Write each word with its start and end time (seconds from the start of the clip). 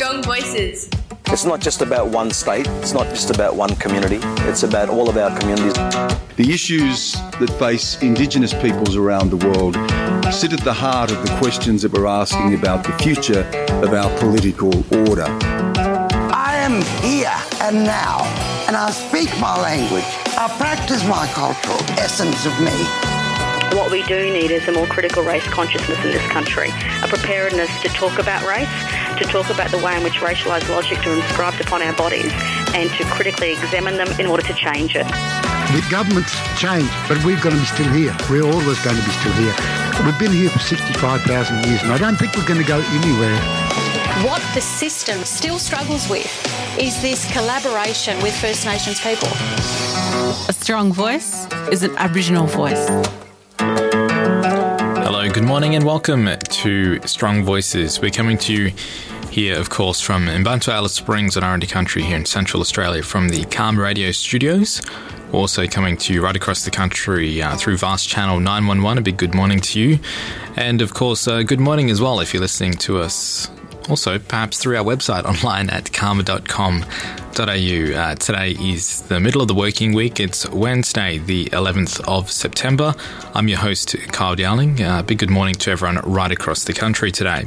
Strong 0.00 0.22
Voices. 0.22 0.88
It's 1.26 1.44
not 1.44 1.60
just 1.60 1.82
about 1.82 2.08
one 2.08 2.30
state, 2.30 2.66
it's 2.80 2.94
not 2.94 3.06
just 3.08 3.28
about 3.28 3.54
one 3.54 3.76
community, 3.76 4.18
it's 4.48 4.62
about 4.62 4.88
all 4.88 5.10
of 5.10 5.18
our 5.18 5.38
communities. 5.38 5.74
The 6.36 6.50
issues 6.50 7.12
that 7.38 7.54
face 7.58 8.00
Indigenous 8.00 8.54
peoples 8.54 8.96
around 8.96 9.28
the 9.28 9.36
world 9.36 9.74
sit 10.32 10.54
at 10.54 10.60
the 10.60 10.72
heart 10.72 11.10
of 11.12 11.22
the 11.22 11.36
questions 11.36 11.82
that 11.82 11.92
we're 11.92 12.06
asking 12.06 12.54
about 12.54 12.82
the 12.82 12.92
future 12.92 13.42
of 13.84 13.92
our 13.92 14.08
political 14.18 14.72
order. 15.06 15.26
I 16.32 16.54
am 16.56 16.80
here 17.04 17.36
and 17.60 17.84
now, 17.84 18.22
and 18.68 18.76
I 18.76 18.90
speak 18.92 19.28
my 19.38 19.60
language. 19.60 20.04
I 20.28 20.48
practice 20.56 21.06
my 21.06 21.26
cultural 21.34 21.82
essence 22.00 22.46
of 22.46 22.58
me. 22.62 23.19
What 23.72 23.90
we 23.92 24.02
do 24.02 24.32
need 24.32 24.50
is 24.50 24.66
a 24.66 24.72
more 24.72 24.86
critical 24.86 25.22
race 25.22 25.46
consciousness 25.48 25.98
in 26.04 26.10
this 26.10 26.26
country, 26.30 26.70
a 27.02 27.08
preparedness 27.08 27.70
to 27.82 27.88
talk 27.88 28.18
about 28.18 28.44
race, 28.44 28.68
to 29.18 29.24
talk 29.24 29.48
about 29.48 29.70
the 29.70 29.78
way 29.78 29.96
in 29.96 30.02
which 30.02 30.14
racialised 30.14 30.68
logic 30.68 31.06
are 31.06 31.14
inscribed 31.14 31.60
upon 31.60 31.80
our 31.80 31.92
bodies, 31.94 32.32
and 32.74 32.90
to 32.90 33.04
critically 33.04 33.52
examine 33.52 33.96
them 33.96 34.08
in 34.18 34.26
order 34.26 34.42
to 34.42 34.54
change 34.54 34.96
it. 34.96 35.06
The 35.06 35.86
governments 35.88 36.34
change, 36.58 36.90
but 37.06 37.24
we're 37.24 37.40
going 37.40 37.54
to 37.54 37.60
be 37.60 37.66
still 37.66 37.92
here. 37.92 38.16
We're 38.28 38.42
always 38.42 38.78
going 38.82 38.96
to 38.96 39.04
be 39.04 39.12
still 39.12 39.32
here. 39.34 39.54
We've 40.04 40.18
been 40.18 40.32
here 40.32 40.50
for 40.50 40.58
65,000 40.58 41.64
years, 41.66 41.82
and 41.82 41.92
I 41.92 41.98
don't 41.98 42.16
think 42.16 42.36
we're 42.36 42.46
going 42.46 42.60
to 42.60 42.66
go 42.66 42.80
anywhere. 42.80 43.38
What 44.26 44.42
the 44.52 44.60
system 44.60 45.22
still 45.22 45.60
struggles 45.60 46.08
with 46.08 46.26
is 46.76 47.00
this 47.00 47.30
collaboration 47.32 48.20
with 48.20 48.34
First 48.40 48.66
Nations 48.66 49.00
people. 49.00 49.28
A 50.48 50.52
strong 50.52 50.92
voice 50.92 51.46
is 51.70 51.84
an 51.84 51.96
Aboriginal 51.96 52.46
voice. 52.46 52.90
Good 55.32 55.44
morning, 55.44 55.76
and 55.76 55.84
welcome 55.84 56.28
to 56.36 57.00
Strong 57.06 57.44
Voices. 57.44 58.00
We're 58.00 58.10
coming 58.10 58.36
to 58.38 58.52
you 58.52 58.72
here, 59.30 59.56
of 59.60 59.70
course, 59.70 60.00
from 60.00 60.26
Mparntwe 60.26 60.72
Alice 60.72 60.94
Springs 60.94 61.36
on 61.36 61.44
Arrernte 61.44 61.70
Country 61.70 62.02
here 62.02 62.16
in 62.16 62.24
Central 62.24 62.60
Australia 62.60 63.00
from 63.04 63.28
the 63.28 63.44
CAAMA 63.44 63.78
Radio 63.78 64.10
studios. 64.10 64.82
We're 65.30 65.38
also 65.38 65.68
coming 65.68 65.96
to 65.98 66.12
you 66.12 66.20
right 66.20 66.34
across 66.34 66.64
the 66.64 66.72
country 66.72 67.40
uh, 67.40 67.54
through 67.56 67.76
Vast 67.76 68.08
Channel 68.08 68.40
911. 68.40 68.98
A 68.98 69.02
big 69.02 69.18
good 69.18 69.32
morning 69.32 69.60
to 69.60 69.78
you. 69.78 70.00
And, 70.56 70.82
of 70.82 70.94
course, 70.94 71.28
uh, 71.28 71.44
good 71.44 71.60
morning 71.60 71.90
as 71.90 72.00
well 72.00 72.18
if 72.18 72.34
you're 72.34 72.40
listening 72.40 72.72
to 72.78 72.98
us 72.98 73.48
also 73.90 74.18
perhaps 74.18 74.58
through 74.58 74.76
our 74.76 74.84
website 74.84 75.24
online 75.24 75.68
at 75.70 75.84
caama.com.au. 75.86 76.84
Uh, 78.00 78.14
today 78.14 78.50
is 78.60 79.02
the 79.02 79.20
middle 79.20 79.42
of 79.42 79.48
the 79.48 79.54
working 79.54 79.92
week. 79.92 80.20
It's 80.20 80.48
Wednesday, 80.48 81.18
the 81.18 81.46
11th 81.46 82.00
of 82.08 82.30
September. 82.30 82.94
I'm 83.34 83.48
your 83.48 83.58
host, 83.58 83.96
Kyle 84.12 84.36
Dowling. 84.36 84.82
Uh, 84.82 85.02
big 85.02 85.18
good 85.18 85.30
morning 85.30 85.54
to 85.56 85.70
everyone 85.70 85.98
right 86.04 86.30
across 86.30 86.64
the 86.64 86.72
country 86.72 87.10
today. 87.10 87.46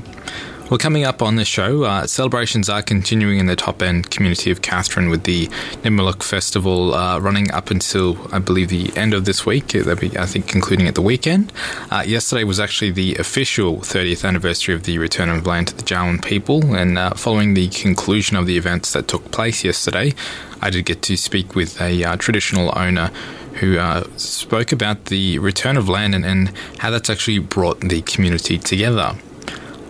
Well, 0.73 0.79
coming 0.79 1.03
up 1.03 1.21
on 1.21 1.35
the 1.35 1.45
show, 1.45 1.83
uh, 1.83 2.07
celebrations 2.07 2.67
are 2.67 2.81
continuing 2.81 3.37
in 3.37 3.45
the 3.45 3.55
top 3.55 3.83
end 3.83 4.09
community 4.09 4.49
of 4.49 4.63
Katherine 4.63 5.11
with 5.11 5.23
the 5.23 5.45
Nitmiluk 5.83 6.23
Festival 6.23 6.95
uh, 6.95 7.19
running 7.19 7.51
up 7.51 7.69
until, 7.69 8.17
I 8.33 8.39
believe, 8.39 8.69
the 8.69 8.91
end 8.97 9.13
of 9.13 9.25
this 9.25 9.45
week. 9.45 9.67
They'll 9.67 9.95
be, 9.95 10.17
I 10.17 10.25
think, 10.25 10.47
concluding 10.47 10.87
at 10.87 10.95
the 10.95 11.03
weekend. 11.03 11.53
Uh, 11.91 12.03
yesterday 12.07 12.43
was 12.43 12.59
actually 12.59 12.89
the 12.89 13.17
official 13.17 13.81
30th 13.81 14.27
anniversary 14.27 14.73
of 14.73 14.81
the 14.81 14.97
return 14.97 15.29
of 15.29 15.45
land 15.45 15.67
to 15.67 15.75
the 15.75 15.83
Jawoyn 15.83 16.25
people, 16.25 16.73
and 16.73 16.97
uh, 16.97 17.11
following 17.11 17.53
the 17.53 17.67
conclusion 17.67 18.35
of 18.35 18.47
the 18.47 18.57
events 18.57 18.93
that 18.93 19.07
took 19.07 19.29
place 19.29 19.63
yesterday, 19.63 20.15
I 20.59 20.71
did 20.71 20.85
get 20.85 21.03
to 21.03 21.17
speak 21.17 21.53
with 21.53 21.79
a 21.79 22.03
uh, 22.03 22.15
traditional 22.15 22.73
owner 22.75 23.11
who 23.59 23.77
uh, 23.77 24.05
spoke 24.17 24.71
about 24.71 25.05
the 25.05 25.37
return 25.37 25.77
of 25.77 25.87
land 25.87 26.15
and, 26.15 26.25
and 26.25 26.51
how 26.79 26.89
that's 26.89 27.11
actually 27.11 27.37
brought 27.37 27.79
the 27.81 28.01
community 28.01 28.57
together. 28.57 29.15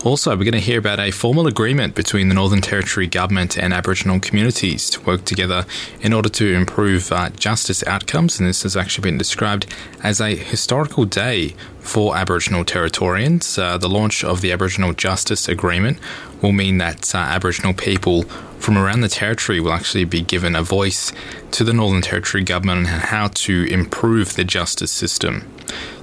Also, 0.04 0.32
we're 0.32 0.44
going 0.44 0.52
to 0.52 0.60
hear 0.60 0.80
about 0.80 1.00
a 1.00 1.12
formal 1.12 1.48
agreement 1.48 1.96
between 1.96 2.28
the 2.28 2.36
Northern 2.36 2.60
Territory 2.60 3.08
Government 3.08 3.58
and 3.58 3.74
Aboriginal 3.74 4.20
communities 4.20 4.90
to 4.90 5.02
work 5.04 5.24
together 5.24 5.66
in 6.02 6.12
order 6.12 6.28
to 6.28 6.54
improve 6.54 7.10
uh, 7.14 7.30
justice 7.30 7.88
outcomes. 7.88 8.38
And 8.38 8.50
this 8.50 8.64
has 8.64 8.76
actually 8.76 9.04
been 9.04 9.18
described 9.18 9.66
as 10.02 10.20
a 10.20 10.36
historical 10.36 11.06
day 11.06 11.56
for 11.80 12.18
Aboriginal 12.18 12.66
Territorians. 12.66 13.58
Uh, 13.58 13.78
the 13.78 13.88
launch 13.88 14.26
of 14.26 14.42
the 14.42 14.52
Aboriginal 14.52 14.92
Justice 14.92 15.48
Agreement 15.48 16.00
will 16.42 16.52
mean 16.52 16.80
that 16.80 17.16
uh, 17.16 17.20
Aboriginal 17.20 17.74
people 17.74 18.24
from 18.60 18.78
around 18.78 19.02
the 19.02 19.10
Territory 19.10 19.62
will 19.62 19.72
actually 19.72 20.04
be 20.04 20.22
given 20.22 20.54
a 20.54 20.64
voice 20.64 21.14
to 21.52 21.64
the 21.64 21.72
Northern 21.72 22.02
Territory 22.02 22.44
Government 22.44 22.80
on 22.80 22.86
how 22.86 23.30
to 23.30 23.68
improve 23.72 24.36
the 24.36 24.44
justice 24.44 24.92
system. 24.92 25.50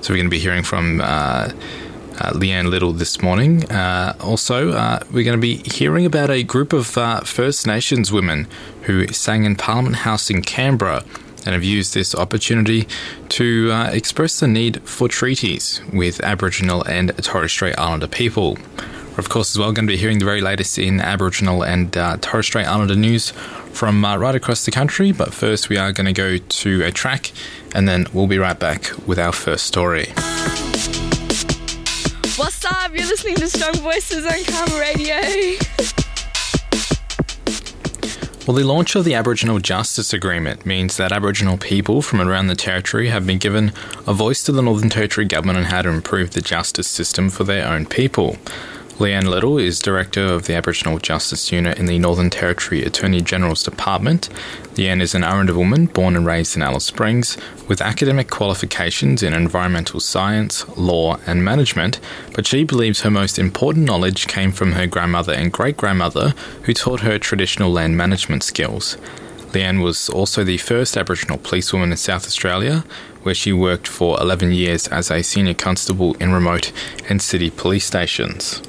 So, 0.01 0.15
we're 0.15 0.21
going 0.21 0.27
to 0.27 0.31
be 0.31 0.39
hearing 0.39 0.63
from 0.63 1.03
uh, 2.21 2.33
Leanne 2.33 2.69
Liddle 2.69 2.93
this 2.93 3.23
morning. 3.23 3.71
Uh, 3.71 4.15
also, 4.21 4.73
uh, 4.73 5.01
we're 5.11 5.25
going 5.25 5.37
to 5.37 5.41
be 5.41 5.57
hearing 5.71 6.05
about 6.05 6.31
a 6.31 6.43
group 6.43 6.73
of 6.73 6.97
uh, 6.99 7.21
First 7.21 7.67
Nations 7.67 8.13
women 8.13 8.47
who 8.83 9.09
sang 9.09 9.45
in 9.45 9.57
Parliament 9.57 9.97
House 9.97 10.31
in 10.31 10.43
Canberra 10.43 11.03
and 11.47 11.55
have 11.55 11.65
used 11.65 11.95
this 11.95 12.15
opportunity 12.15 12.87
to 13.31 13.71
uh, 13.73 13.91
express 13.91 14.41
the 14.41 14.49
need 14.49 14.83
for 14.83 15.09
treaties 15.09 15.81
with 15.93 16.23
Aboriginal 16.23 16.83
and 16.85 17.17
Torres 17.25 17.53
Strait 17.53 17.79
Islander 17.79 18.07
people. 18.07 18.59
We're, 19.13 19.21
of 19.21 19.31
course, 19.31 19.55
as 19.55 19.59
well 19.59 19.73
going 19.73 19.87
to 19.87 19.93
be 19.93 19.97
hearing 19.97 20.19
the 20.19 20.27
very 20.27 20.43
latest 20.43 20.79
in 20.79 21.01
Aboriginal 21.01 21.65
and 21.65 21.97
uh, 21.97 22.19
Torres 22.21 22.47
Strait 22.47 22.67
Islander 22.67 22.97
news 22.97 23.31
from 23.73 24.05
right 24.05 24.35
across 24.35 24.67
the 24.67 24.71
country. 24.71 25.13
But 25.13 25.33
first, 25.33 25.71
we 25.71 25.79
are 25.79 25.93
going 25.93 26.07
to 26.07 26.13
go 26.13 26.37
to 26.37 26.85
a 26.85 26.93
track 26.93 27.33
and 27.75 27.89
then 27.89 28.07
we'll 28.13 28.27
be 28.27 28.39
right 28.39 28.59
back 28.59 28.91
with 29.07 29.19
our 29.19 29.33
first 29.33 29.67
story. 29.67 30.13
What's 32.41 32.65
up? 32.65 32.97
You're 32.97 33.07
listening 33.07 33.35
to 33.37 33.49
Strong 33.51 33.75
Voices 33.83 34.25
on 34.25 34.33
CAAMA 34.33 34.81
Radio. 34.81 35.59
Well, 38.47 38.57
the 38.57 38.65
launch 38.65 38.97
of 38.97 39.05
the 39.05 39.15
Aboriginal 39.15 39.59
Justice 39.59 40.15
Agreement 40.15 40.65
means 40.65 40.97
that 40.97 41.13
Aboriginal 41.13 41.59
people 41.59 42.01
from 42.01 42.19
around 42.23 42.47
the 42.47 42.55
Territory 42.55 43.09
have 43.09 43.27
been 43.27 43.37
given 43.37 43.75
a 44.07 44.15
voice 44.15 44.43
to 44.45 44.53
the 44.53 44.63
Northern 44.63 44.89
Territory 44.89 45.27
Government 45.27 45.59
on 45.59 45.65
how 45.65 45.83
to 45.83 45.91
improve 45.91 46.31
the 46.31 46.41
justice 46.41 46.89
system 46.89 47.29
for 47.29 47.45
their 47.45 47.69
own 47.69 47.85
people. 47.85 48.39
Leanne 49.01 49.31
Liddle 49.31 49.57
is 49.57 49.79
Director 49.79 50.27
of 50.27 50.45
the 50.45 50.55
Aboriginal 50.55 50.99
Justice 50.99 51.51
Unit 51.51 51.79
in 51.79 51.87
the 51.87 51.99
Northern 51.99 52.29
Territory 52.29 52.85
Attorney 52.85 53.23
General's 53.23 53.63
Department. 53.63 54.29
Leanne 54.75 55.01
is 55.01 55.15
an 55.15 55.23
Arrernte 55.23 55.57
woman 55.57 55.87
born 55.87 56.17
and 56.17 56.27
raised 56.27 56.55
in 56.55 56.61
Alice 56.61 56.85
Springs 56.85 57.39
with 57.67 57.81
academic 57.81 58.29
qualifications 58.29 59.23
in 59.23 59.33
environmental 59.33 60.01
science, 60.01 60.69
law, 60.77 61.19
and 61.27 61.43
management, 61.43 61.99
but 62.35 62.47
she 62.47 62.63
believes 62.63 63.01
her 63.01 63.11
most 63.11 63.39
important 63.39 63.87
knowledge 63.87 64.27
came 64.27 64.53
from 64.53 64.73
her 64.73 64.87
grandmother 64.87 65.33
and 65.33 65.51
great 65.51 65.79
grandmother 65.79 66.35
who 66.65 66.75
taught 66.75 67.01
her 67.01 67.19
traditional 67.19 67.73
land 67.73 67.97
management 67.97 68.43
skills. 68.43 68.99
Leanne 69.53 69.83
was 69.83 70.11
also 70.11 70.45
the 70.45 70.59
first 70.59 70.99
Aboriginal 70.99 71.39
policewoman 71.39 71.91
in 71.91 71.97
South 71.97 72.27
Australia, 72.27 72.85
where 73.23 73.35
she 73.35 73.51
worked 73.51 73.89
for 73.89 74.21
11 74.21 74.53
years 74.53 74.89
as 74.89 75.11
a 75.11 75.23
senior 75.23 75.55
constable 75.55 76.13
in 76.17 76.35
remote 76.35 76.71
and 77.09 77.23
city 77.23 77.49
police 77.49 77.87
stations 77.87 78.61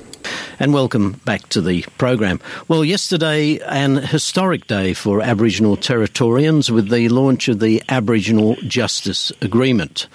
and 0.59 0.74
welcome 0.74 1.13
back 1.25 1.47
to 1.50 1.62
the 1.62 1.84
program. 1.97 2.40
Well, 2.68 2.85
yesterday, 2.85 3.59
an 3.59 3.97
historic 3.97 4.68
day 4.68 4.94
for 4.94 5.22
Aboriginal 5.22 5.78
Territorians 5.78 6.69
with 6.69 6.90
the 6.90 7.09
launch 7.09 7.47
of 7.47 7.59
the 7.59 7.81
Aboriginal 7.90 8.56
Justice 8.68 9.31
Agreement. 9.41 10.07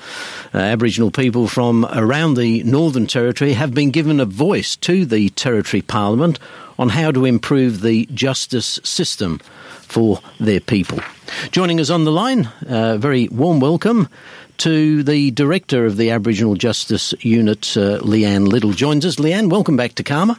Uh, 0.54 0.58
Aboriginal 0.58 1.10
people 1.10 1.48
from 1.48 1.84
around 1.92 2.34
the 2.34 2.62
Northern 2.64 3.06
Territory 3.06 3.52
have 3.52 3.74
been 3.74 3.90
given 3.90 4.20
a 4.20 4.24
voice 4.24 4.76
to 4.76 5.04
the 5.04 5.28
Territory 5.30 5.82
Parliament 5.82 6.38
on 6.78 6.90
how 6.90 7.10
to 7.10 7.24
improve 7.24 7.80
the 7.80 8.06
justice 8.06 8.78
system 8.84 9.38
for 9.82 10.20
their 10.38 10.60
people. 10.60 11.00
Joining 11.50 11.80
us 11.80 11.90
on 11.90 12.04
the 12.04 12.12
line, 12.12 12.50
a 12.68 12.76
uh, 12.76 12.96
very 12.98 13.28
warm 13.28 13.60
welcome 13.60 14.08
to 14.58 15.02
the 15.02 15.30
director 15.32 15.86
of 15.86 15.96
the 15.96 16.10
Aboriginal 16.10 16.54
Justice 16.54 17.14
Unit, 17.20 17.76
uh, 17.76 17.98
Leanne 18.00 18.46
Liddle, 18.48 18.72
joins 18.72 19.04
us. 19.04 19.16
Leanne, 19.16 19.50
welcome 19.50 19.76
back 19.76 19.94
to 19.94 20.02
CAAMA. 20.02 20.38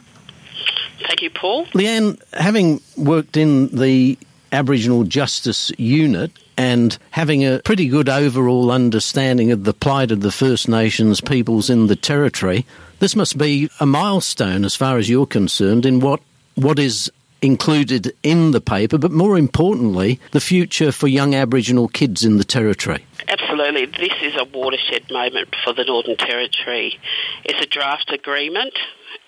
Thank 1.06 1.22
you, 1.22 1.30
Paul. 1.30 1.66
Leanne, 1.66 2.20
having 2.34 2.80
worked 2.96 3.36
in 3.36 3.68
the 3.68 4.18
Aboriginal 4.52 5.04
Justice 5.04 5.70
Unit 5.78 6.32
and 6.56 6.98
having 7.10 7.44
a 7.44 7.60
pretty 7.64 7.88
good 7.88 8.08
overall 8.08 8.70
understanding 8.70 9.52
of 9.52 9.64
the 9.64 9.74
plight 9.74 10.10
of 10.10 10.20
the 10.20 10.32
First 10.32 10.68
Nations 10.68 11.20
peoples 11.20 11.70
in 11.70 11.86
the 11.86 11.96
territory, 11.96 12.66
this 12.98 13.14
must 13.14 13.38
be 13.38 13.70
a 13.78 13.86
milestone 13.86 14.64
as 14.64 14.74
far 14.74 14.98
as 14.98 15.08
you're 15.08 15.26
concerned 15.26 15.86
in 15.86 16.00
what 16.00 16.20
what 16.56 16.80
is 16.80 17.10
included 17.42 18.14
in 18.22 18.50
the 18.50 18.60
paper, 18.60 18.98
but 18.98 19.12
more 19.12 19.38
importantly, 19.38 20.20
the 20.32 20.40
future 20.40 20.92
for 20.92 21.08
young 21.08 21.34
Aboriginal 21.34 21.88
kids 21.88 22.24
in 22.24 22.36
the 22.36 22.44
Territory. 22.44 23.04
Absolutely. 23.28 23.86
This 23.86 24.14
is 24.22 24.34
a 24.36 24.44
watershed 24.44 25.10
moment 25.10 25.54
for 25.64 25.72
the 25.72 25.84
Northern 25.84 26.16
Territory. 26.16 26.98
It's 27.44 27.64
a 27.64 27.68
draft 27.68 28.10
agreement. 28.12 28.72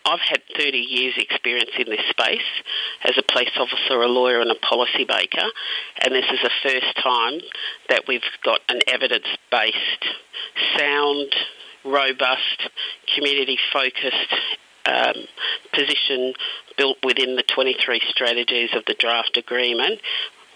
I've 0.05 0.21
had 0.21 0.41
30 0.57 0.79
years' 0.79 1.15
experience 1.19 1.71
in 1.79 1.87
this 1.89 2.05
space 2.09 2.49
as 3.05 3.19
a 3.19 3.33
police 3.33 3.57
officer, 3.59 4.01
a 4.01 4.09
lawyer, 4.09 4.41
and 4.41 4.51
a 4.51 4.55
policy 4.55 5.05
maker, 5.07 5.47
and 6.03 6.15
this 6.15 6.25
is 6.33 6.39
the 6.43 6.51
first 6.63 6.97
time 7.03 7.41
that 7.89 8.05
we've 8.09 8.23
got 8.43 8.61
an 8.69 8.81
evidence 8.87 9.27
based, 9.51 10.05
sound, 10.77 11.33
robust, 11.85 12.71
community 13.15 13.59
focused 13.73 14.35
um, 14.87 15.15
position 15.73 16.35
built 16.77 16.99
within 17.05 17.37
the 17.37 17.43
23 17.43 18.01
strategies 18.09 18.71
of 18.75 18.85
the 18.87 18.95
draft 18.95 19.37
agreement 19.37 20.01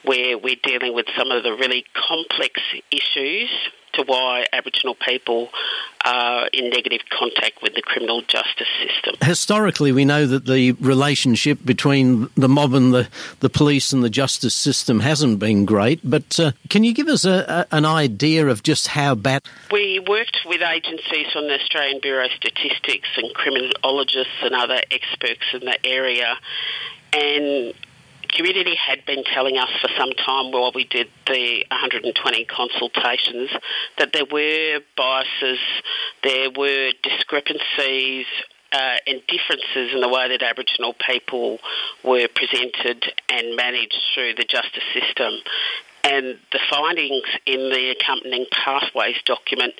where 0.05 0.39
we're 0.39 0.56
dealing 0.62 0.95
with 0.95 1.06
some 1.17 1.31
of 1.31 1.43
the 1.43 1.53
really 1.53 1.85
complex 1.95 2.61
issues 2.91 3.51
to 3.95 4.03
why 4.03 4.47
Aboriginal 4.53 4.95
people 4.95 5.49
are 6.05 6.49
in 6.53 6.71
negative 6.71 7.01
contact 7.11 7.62
with 7.62 7.75
the 7.75 7.83
criminal 7.83 8.21
justice 8.23 8.69
system. 8.83 9.15
Historically, 9.23 9.93
we 9.93 10.05
know 10.05 10.27
that 10.27 10.47
the 10.47 10.73
relationship 10.73 11.59
between 11.65 12.29
the 12.37 12.49
mob 12.49 12.75
and 12.75 12.93
the, 12.93 13.09
the 13.41 13.49
police 13.49 13.93
and 13.93 14.05
the 14.05 14.11
justice 14.11 14.55
system 14.55 15.01
hasn't 15.01 15.39
been 15.39 15.65
great, 15.65 16.01
but 16.05 16.39
uh, 16.39 16.53
can 16.69 16.85
you 16.85 16.93
give 16.93 17.09
us 17.09 17.25
a, 17.25 17.67
a, 17.71 17.77
an 17.77 17.87
idea 17.87 18.47
of 18.47 18.62
just 18.62 18.89
how 18.89 19.15
bad? 19.15 19.43
We 19.71 20.01
worked 20.01 20.39
with 20.45 20.61
agencies 20.61 21.33
from 21.33 21.47
the 21.47 21.55
Australian 21.55 22.01
Bureau 22.01 22.27
of 22.27 22.33
Statistics 22.33 23.09
and 23.17 23.33
criminologists 23.35 24.43
and 24.43 24.55
other 24.55 24.81
experts 24.91 25.45
in 25.53 25.61
the 25.61 25.79
area, 25.87 26.37
and 27.12 27.73
community 28.34 28.75
had 28.75 29.04
been 29.06 29.25
telling 29.25 29.56
us 29.58 29.70
for 29.81 29.88
some 29.96 30.12
time 30.12 30.52
while 30.52 30.72
we 30.75 30.84
did 30.84 31.08
the 31.26 31.64
120 31.70 32.44
consultations 32.44 33.50
that 33.98 34.12
there 34.12 34.26
were 34.31 34.81
biases, 34.96 35.58
there 36.22 36.50
were 36.50 36.90
discrepancies, 37.02 38.26
uh, 38.75 38.96
and 39.06 39.22
differences 39.28 39.94
in 39.94 40.00
the 40.00 40.08
way 40.08 40.28
that 40.28 40.42
Aboriginal 40.42 40.94
people 41.06 41.58
were 42.02 42.26
presented 42.34 43.04
and 43.28 43.54
managed 43.54 43.94
through 44.14 44.34
the 44.34 44.44
justice 44.44 44.82
system. 44.92 45.32
And 46.05 46.37
the 46.53 46.61
findings 46.71 47.25
in 47.47 47.71
the 47.71 47.95
accompanying 47.99 48.45
pathways 48.53 49.17
document 49.25 49.73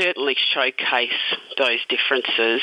certainly 0.00 0.36
showcase 0.52 1.12
those 1.56 1.78
differences 1.88 2.60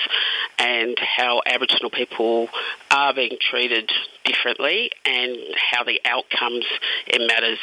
and 0.59 0.97
how 0.99 1.41
Aboriginal 1.45 1.89
people 1.89 2.49
are 2.91 3.13
being 3.13 3.37
treated 3.39 3.89
differently 4.25 4.91
and 5.05 5.37
how 5.71 5.85
the 5.85 6.01
outcomes 6.03 6.65
in 7.07 7.27
matters 7.27 7.59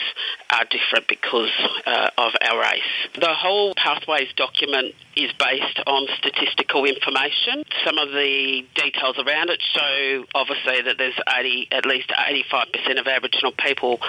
are 0.50 0.64
different 0.64 1.08
because 1.08 1.50
uh, 1.86 2.08
of 2.16 2.32
our 2.40 2.60
race. 2.60 3.12
The 3.14 3.34
whole 3.34 3.74
pathways 3.76 4.32
document 4.36 4.94
is 5.14 5.30
based 5.38 5.80
on 5.86 6.08
statistical 6.16 6.86
information. 6.86 7.64
Some 7.84 7.98
of 7.98 8.08
the 8.12 8.64
details 8.74 9.18
around 9.18 9.50
it 9.50 9.60
show 9.60 10.24
obviously 10.34 10.80
that 10.82 10.96
there's 10.96 11.20
80, 11.28 11.68
at 11.70 11.84
least 11.84 12.08
85% 12.08 12.98
of 12.98 13.06
Aboriginal 13.06 13.52
people 13.52 14.00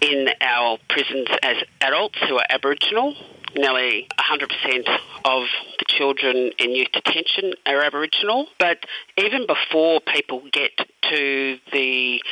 in 0.00 0.28
our 0.40 0.78
prisons 0.88 1.28
as 1.42 1.56
adults 1.80 2.18
who 2.28 2.36
are 2.38 2.46
Aboriginal. 2.48 3.14
Nearly 3.56 4.06
100% 4.18 4.88
of 5.24 5.44
the 5.78 5.84
children 5.86 6.52
in 6.58 6.74
youth 6.74 6.92
detention 6.92 7.54
are 7.66 7.82
Aboriginal. 7.82 8.46
But 8.58 8.84
even 9.16 9.46
before 9.46 10.00
people 10.00 10.42
get 10.52 10.70
to 11.10 11.58
the 11.72 12.22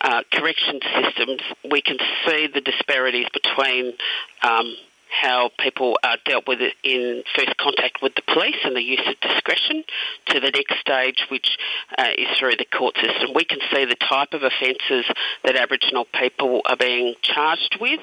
uh, 0.00 0.22
correction 0.32 0.80
systems, 1.02 1.40
we 1.70 1.80
can 1.80 1.98
see 2.26 2.48
the 2.52 2.60
disparities 2.60 3.26
between 3.32 3.94
um, 4.42 4.76
how 5.20 5.50
people 5.58 5.96
are 6.02 6.16
dealt 6.24 6.46
with 6.48 6.60
in 6.82 7.22
first 7.36 7.56
contact 7.56 8.02
with 8.02 8.14
the 8.14 8.22
police 8.22 8.56
and 8.64 8.74
the 8.76 8.82
use 8.82 9.02
of 9.06 9.14
discretion 9.20 9.84
to 10.26 10.40
the 10.40 10.50
next 10.50 10.80
stage, 10.80 11.26
which 11.30 11.56
uh, 11.96 12.10
is 12.16 12.28
through 12.38 12.56
the 12.56 12.64
court 12.64 12.96
system. 12.96 13.30
We 13.34 13.44
can 13.44 13.60
see 13.72 13.84
the 13.84 13.96
type 13.96 14.32
of 14.32 14.42
offences 14.42 15.04
that 15.44 15.56
Aboriginal 15.56 16.06
people 16.06 16.62
are 16.66 16.76
being 16.76 17.14
charged 17.22 17.78
with 17.80 18.00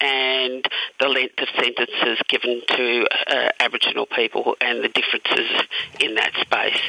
and 0.00 0.64
the 0.98 1.08
length 1.08 1.40
of 1.40 1.48
sentences 1.56 2.18
given 2.28 2.62
to 2.66 3.06
uh, 3.26 3.48
Aboriginal 3.60 4.06
people 4.06 4.56
and 4.60 4.82
the 4.82 4.88
differences 4.88 5.50
in 5.98 6.14
that 6.14 6.32
space. 6.40 6.80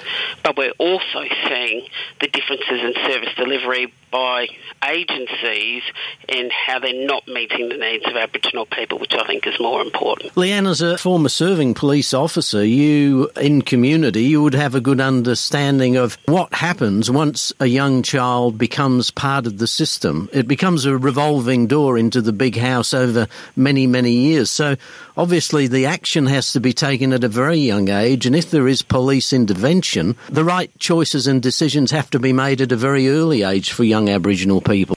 But 0.44 0.58
we're 0.58 0.74
also 0.78 1.24
seeing 1.48 1.88
the 2.20 2.28
differences 2.28 2.82
in 2.82 2.94
service 3.06 3.34
delivery 3.36 3.94
by 4.12 4.48
agencies 4.84 5.84
and 6.28 6.52
how 6.52 6.80
they're 6.80 7.06
not 7.06 7.28
meeting 7.28 7.70
the 7.70 7.78
needs 7.78 8.06
of 8.06 8.16
Aboriginal 8.16 8.66
people, 8.66 9.00
which 9.00 9.14
I 9.14 9.26
think 9.26 9.48
is 9.48 9.60
more 9.60 9.82
important. 9.82 10.36
Leanne, 10.36 10.70
as 10.70 10.82
a 10.82 10.98
former 10.98 11.30
serving 11.30 11.74
police 11.74 12.14
officer, 12.14 12.64
you 12.64 13.30
in 13.40 13.62
community, 13.62 14.24
you 14.24 14.44
would 14.44 14.54
have 14.54 14.76
a 14.76 14.82
good 14.82 15.00
understanding 15.00 15.96
of 15.96 16.18
what 16.26 16.54
happens 16.54 17.10
once 17.10 17.54
a 17.60 17.68
young 17.68 18.04
child 18.04 18.58
becomes 18.58 19.12
part 19.12 19.48
of 19.48 19.58
the 19.58 19.68
system. 19.68 20.30
It 20.34 20.48
becomes 20.48 20.86
a 20.86 20.98
revolving 20.98 21.68
door 21.68 21.98
into 21.98 22.22
the 22.22 22.34
big 22.34 22.58
house 22.58 22.81
over 22.94 23.28
many, 23.56 23.88
many 23.88 24.12
years. 24.12 24.50
So 24.50 24.76
obviously 25.16 25.68
the 25.68 25.86
action 25.86 26.26
has 26.26 26.54
to 26.54 26.60
be 26.60 26.74
taken 26.74 27.14
at 27.14 27.24
a 27.24 27.28
very 27.28 27.60
young 27.60 27.90
age, 27.90 28.26
and 28.26 28.36
if 28.36 28.52
there 28.52 28.68
is 28.68 28.82
police 28.82 29.34
intervention, 29.34 30.16
the 30.30 30.44
right 30.44 30.72
choices 30.80 31.28
and 31.28 31.42
decisions 31.42 31.92
have 31.92 32.10
to 32.12 32.20
be 32.20 32.34
made 32.34 32.62
at 32.62 32.72
a 32.72 32.76
very 32.76 33.10
early 33.10 33.44
age 33.44 33.72
for 33.72 33.84
young 33.84 34.10
Aboriginal 34.10 34.62
people. 34.62 34.96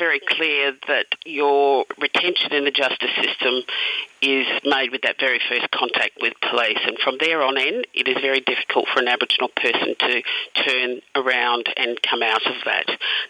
Very 0.00 0.20
clear 0.26 0.72
that 0.88 1.04
your 1.26 1.84
retention 1.98 2.54
in 2.54 2.64
the 2.64 2.70
justice 2.70 3.10
system 3.22 3.62
is 4.22 4.46
made 4.64 4.90
with 4.92 5.02
that 5.02 5.20
very 5.20 5.40
first 5.46 5.70
contact 5.70 6.12
with 6.22 6.32
police, 6.40 6.78
and 6.86 6.96
from 7.04 7.18
there 7.20 7.42
on 7.42 7.58
in, 7.58 7.84
it 7.92 8.08
is 8.08 8.16
very 8.22 8.40
difficult 8.40 8.86
for 8.92 9.00
an 9.00 9.08
Aboriginal 9.08 9.50
person 9.54 9.94
to 9.98 10.22
turn 10.54 11.00
around 11.14 11.68
and 11.76 12.00
come 12.02 12.22
out 12.22 12.46
of 12.46 12.56
that. 12.64 12.86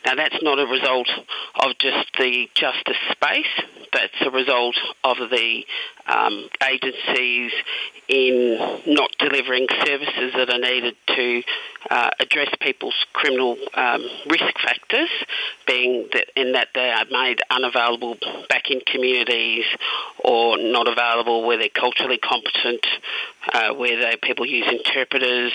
Now, 0.06 0.14
that's 0.14 0.40
not 0.43 0.61
a 0.61 0.67
result 0.67 1.08
of 1.61 1.76
just 1.78 2.06
the 2.17 2.49
justice 2.55 3.02
space, 3.11 3.67
that's 3.93 4.20
a 4.22 4.31
result 4.31 4.76
of 5.02 5.17
the 5.19 5.64
um, 6.10 6.48
agencies 6.68 7.52
in 8.08 8.80
not 8.86 9.10
delivering 9.18 9.66
services 9.84 10.32
that 10.34 10.50
are 10.50 10.58
needed 10.58 10.96
to 11.06 11.42
uh, 11.90 12.10
address 12.18 12.48
people's 12.60 12.94
criminal 13.12 13.56
um, 13.74 14.02
risk 14.28 14.58
factors, 14.62 15.08
being 15.66 16.08
that 16.12 16.26
in 16.36 16.52
that 16.52 16.68
they 16.74 16.90
are 16.90 17.04
made 17.10 17.40
unavailable 17.50 18.16
back 18.48 18.70
in 18.70 18.80
communities 18.80 19.64
or 20.24 20.58
not 20.58 20.88
available 20.88 21.46
where 21.46 21.56
they're 21.56 21.68
culturally 21.68 22.18
competent, 22.18 22.84
uh, 23.52 23.72
where 23.74 24.00
they 24.00 24.16
people 24.22 24.44
use 24.44 24.66
interpreters 24.68 25.52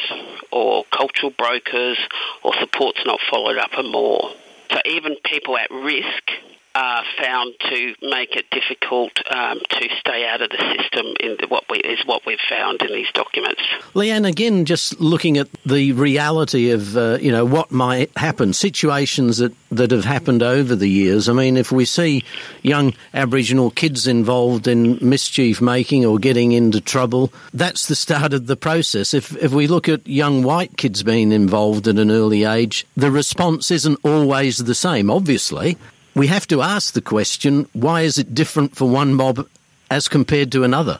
or 0.51 0.85
cultural 0.91 1.31
brokers 1.37 1.97
or 2.43 2.53
support's 2.59 3.05
not 3.05 3.19
followed 3.29 3.57
up 3.57 3.73
and 3.77 3.91
more. 3.91 4.31
So 4.71 4.79
even 4.85 5.15
people 5.23 5.57
at 5.57 5.69
risk 5.71 6.31
are 6.75 7.03
found 7.21 7.53
to 7.69 7.95
make 8.01 8.35
it 8.35 8.45
difficult 8.51 9.11
um, 9.33 9.59
to 9.69 9.87
stay 9.99 10.27
out 10.27 10.41
of 10.41 10.49
the 10.49 10.75
system. 10.77 11.05
In 11.19 11.37
what 11.47 11.63
we, 11.69 11.77
is 11.79 12.05
what 12.05 12.25
we've 12.25 12.37
found 12.49 12.81
in 12.81 12.93
these 12.93 13.07
documents. 13.13 13.61
Leanne, 13.93 14.27
again, 14.27 14.65
just 14.65 14.99
looking 14.99 15.37
at 15.37 15.47
the 15.65 15.93
reality 15.93 16.71
of 16.71 16.97
uh, 16.97 17.17
you 17.21 17.31
know 17.31 17.45
what 17.45 17.71
might 17.71 18.15
happen, 18.17 18.53
situations 18.53 19.37
that 19.37 19.53
that 19.71 19.91
have 19.91 20.05
happened 20.05 20.43
over 20.43 20.75
the 20.75 20.89
years. 20.89 21.29
I 21.29 21.33
mean, 21.33 21.57
if 21.57 21.71
we 21.71 21.85
see 21.85 22.23
young 22.61 22.93
Aboriginal 23.13 23.71
kids 23.71 24.07
involved 24.07 24.67
in 24.67 24.97
mischief 25.01 25.61
making 25.61 26.05
or 26.05 26.19
getting 26.19 26.51
into 26.51 26.81
trouble, 26.81 27.31
that's 27.53 27.87
the 27.87 27.95
start 27.95 28.33
of 28.33 28.47
the 28.47 28.57
process. 28.57 29.13
If 29.13 29.35
if 29.41 29.53
we 29.53 29.67
look 29.67 29.87
at 29.87 30.05
young 30.05 30.43
white 30.43 30.75
kids 30.77 31.03
being 31.03 31.31
involved 31.31 31.87
at 31.87 31.97
an 31.97 32.11
early 32.11 32.43
age, 32.43 32.85
the 32.97 33.11
response 33.11 33.71
isn't 33.71 33.99
always 34.03 34.57
the 34.57 34.75
same. 34.75 35.09
Obviously, 35.09 35.77
we 36.15 36.27
have 36.27 36.47
to 36.47 36.61
ask 36.61 36.93
the 36.93 37.01
question 37.01 37.67
why 37.73 38.01
is 38.01 38.17
it 38.17 38.33
different 38.33 38.75
for 38.75 38.89
one 38.89 39.13
mob 39.13 39.47
as 39.91 40.07
compared 40.07 40.51
to 40.53 40.63
another? 40.63 40.99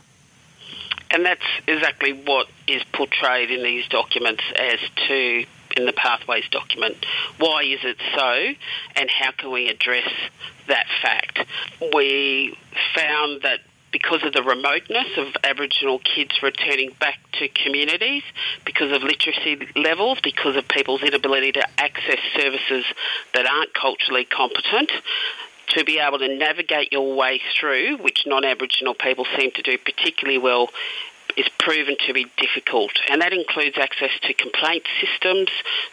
And 1.10 1.26
that's 1.26 1.46
exactly 1.66 2.12
what 2.12 2.48
is 2.68 2.84
portrayed 2.94 3.50
in 3.50 3.64
these 3.64 3.88
documents 3.88 4.44
as 4.58 4.80
to 5.08 5.46
in 5.78 5.86
the 5.86 5.94
pathways 5.94 6.48
document. 6.50 6.98
Why 7.38 7.64
is 7.64 7.80
it 7.84 7.98
so, 8.16 8.54
and 8.96 9.10
how 9.10 9.32
can 9.32 9.52
we 9.52 9.70
address 9.70 10.10
that 10.68 10.88
fact? 11.02 11.46
We 11.94 12.58
found 12.96 13.44
that 13.44 13.60
because 13.96 14.26
of 14.26 14.34
the 14.34 14.44
remoteness 14.44 15.08
of 15.16 15.28
Aboriginal 15.42 16.00
kids 16.00 16.44
returning 16.44 16.92
back 17.00 17.18
to 17.32 17.48
communities, 17.48 18.24
because 18.66 18.92
of 18.92 19.02
literacy 19.04 19.58
levels, 19.74 20.20
because 20.22 20.58
of 20.58 20.68
people's 20.68 21.02
inability 21.02 21.54
to 21.54 21.66
access 21.80 22.20
services 22.36 22.84
that 23.34 23.50
aren't 23.50 23.74
culturally 23.74 24.26
competent, 24.26 24.92
to 25.70 25.86
be 25.86 25.98
able 26.00 26.20
to 26.20 26.28
navigate 26.28 26.92
your 26.92 27.16
way 27.16 27.40
through, 27.58 27.96
which 28.00 28.26
non 28.28 28.44
Aboriginal 28.44 28.96
people 28.96 29.26
seem 29.38 29.52
to 29.52 29.62
do 29.62 29.78
particularly 29.78 30.40
well 30.40 30.68
is 31.38 31.48
proven 31.60 31.96
to 32.08 32.14
be 32.14 32.26
difficult, 32.38 32.92
and 33.10 33.22
that 33.22 33.34
includes 33.34 33.78
access 33.78 34.12
to 34.24 34.34
complaint 34.34 34.84
systems, 35.02 35.50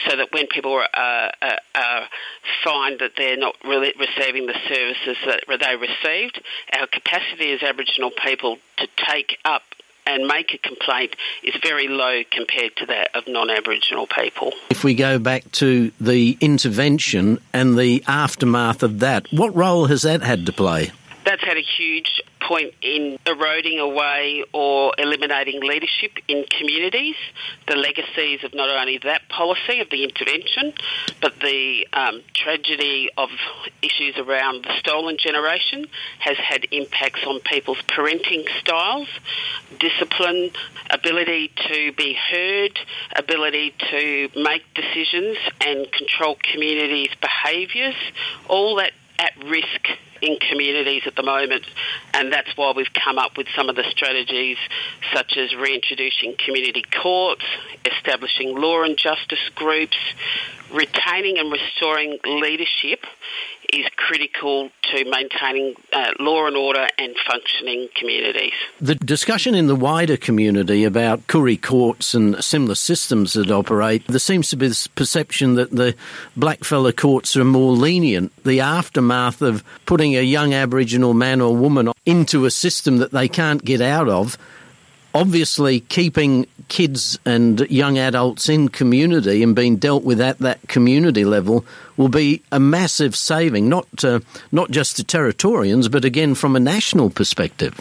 so 0.09 0.17
that 0.17 0.33
when 0.33 0.47
people 0.47 0.73
are, 0.73 0.89
uh, 0.95 1.31
uh, 1.43 1.57
uh, 1.75 2.07
find 2.65 2.99
that 3.01 3.13
they're 3.17 3.37
not 3.37 3.57
really 3.65 3.93
receiving 3.99 4.47
the 4.47 4.57
services 4.69 5.17
that 5.27 5.45
they 5.49 5.77
received, 5.77 6.43
our 6.73 6.87
capacity 6.87 7.53
as 7.53 7.63
Aboriginal 7.63 8.11
people 8.11 8.59
to 8.79 8.89
take 9.09 9.39
up 9.45 9.63
and 10.07 10.27
make 10.27 10.53
a 10.55 10.59
complaint 10.59 11.15
is 11.43 11.55
very 11.63 11.89
low 11.89 12.23
compared 12.31 12.75
to 12.77 12.87
that 12.87 13.11
of 13.15 13.25
non 13.29 13.51
Aboriginal 13.51 14.07
people. 14.07 14.53
If 14.71 14.85
we 14.85 14.95
go 14.95 15.19
back 15.19 15.51
to 15.53 15.93
the 16.01 16.37
intervention 16.41 17.39
and 17.53 17.79
the 17.79 18.03
aftermath 18.07 18.83
of 18.83 19.01
that, 19.01 19.27
what 19.33 19.55
role 19.55 19.87
has 19.87 20.03
that 20.03 20.23
had 20.23 20.47
to 20.47 20.53
play? 20.53 20.91
That's 21.25 21.43
had 21.43 21.57
a 21.57 21.63
huge 21.63 22.21
point 22.47 22.75
in 22.83 23.19
eroding 23.27 23.79
away 23.79 24.45
or 24.53 24.93
eliminating 24.99 25.61
leadership 25.61 26.13
in 26.29 26.45
communities. 26.59 27.17
The 27.67 27.77
legacies 27.77 28.45
of 28.45 28.55
not 28.55 28.69
only 28.71 28.99
that 28.99 29.29
policy 29.29 29.81
of 29.81 29.91
the 29.91 30.05
intervention, 30.05 30.73
but 31.21 31.39
the 31.41 31.87
um, 31.93 32.23
tragedy 32.35 33.11
of 33.17 33.31
issues 33.83 34.17
around 34.19 34.65
the 34.65 34.77
stolen 34.79 35.17
generation 35.19 35.87
has 36.19 36.37
had 36.37 36.67
impacts 36.71 37.25
on 37.27 37.41
people's 37.41 37.81
parenting 37.83 38.49
styles, 38.61 39.09
discipline, 39.79 40.51
ability 40.91 41.53
to 41.69 41.93
be 41.93 42.15
heard, 42.15 42.79
ability 43.17 43.75
to 43.91 44.29
make 44.37 44.63
decisions 44.75 45.39
and 45.61 45.91
control 45.93 46.37
communities' 46.53 47.15
behaviours, 47.21 47.97
all 48.49 48.77
that 48.77 48.93
at 49.19 49.33
risk 49.45 49.89
in 50.23 50.39
communities 50.49 51.03
at 51.07 51.17
the 51.17 51.23
moment, 51.23 51.65
and 52.15 52.33
that's 52.33 52.57
why 52.57 52.73
we've 52.75 52.93
come 53.05 53.19
up 53.19 53.37
with 53.37 53.49
some 53.55 53.69
of 53.69 53.77
the 53.77 53.85
strategies 53.91 54.57
such 55.13 55.37
as 55.37 55.55
reintroducing 55.55 56.37
community 56.45 56.85
courts, 57.03 57.45
establishing 57.85 58.57
law 58.57 58.85
and 58.85 58.97
justice 58.97 59.51
groups, 59.55 59.97
retaining 60.73 61.39
and 61.39 61.53
restoring 61.53 62.19
leadership 62.25 63.05
is 63.73 63.87
critical 63.97 64.71
to 64.83 65.05
maintaining 65.11 65.75
uh, 65.93 66.11
law 66.19 66.47
and 66.47 66.57
order 66.57 66.87
and 66.99 67.15
functioning 67.27 67.89
communities. 67.95 68.53
The 68.81 68.95
discussion 68.95 69.55
in 69.55 69.67
the 69.67 69.77
wider 69.77 70.17
community 70.17 70.85
about 70.85 71.27
Koori 71.27 71.61
courts 71.61 72.15
and 72.15 72.43
similar 72.45 72.75
systems 72.75 73.33
that 73.35 73.51
operate, 73.51 74.07
there 74.07 74.19
seems 74.19 74.51
to 74.51 74.57
be 74.57 74.69
this 74.69 74.87
perception 74.87 75.55
that 75.55 75.71
the 75.71 75.95
blackfella 76.37 76.97
courts 76.97 77.37
are 77.37 77.45
more 77.45 77.73
lenient. 77.73 78.33
The 78.45 78.61
aftermath 78.61 79.43
of 79.43 79.65
putting 79.87 80.17
a 80.17 80.23
young 80.23 80.53
Aboriginal 80.53 81.15
man 81.15 81.41
or 81.41 81.57
woman 81.57 81.93
into 82.05 82.45
a 82.45 82.51
system 82.51 82.99
that 82.99 83.13
they 83.13 83.29
can't 83.29 83.65
get 83.65 83.81
out 83.81 84.09
of 84.09 84.37
obviously 85.15 85.81
keeping 85.81 86.47
kids 86.69 87.19
and 87.25 87.61
young 87.71 87.99
adults 87.99 88.49
in 88.49 88.69
community 88.69 89.43
and 89.43 89.55
being 89.55 89.77
dealt 89.77 90.05
with 90.05 90.21
at 90.21 90.39
that 90.39 90.67
community 90.69 91.25
level 91.25 91.65
will 91.97 92.09
be 92.09 92.43
a 92.51 92.59
massive 92.59 93.15
saving, 93.15 93.69
not 93.69 94.05
uh, 94.05 94.21
not 94.51 94.71
just 94.71 94.97
to 94.97 95.05
Territorians, 95.05 95.91
but 95.91 96.05
again 96.05 96.35
from 96.35 96.57
a 96.57 96.61
national 96.61 97.11
perspective. 97.11 97.79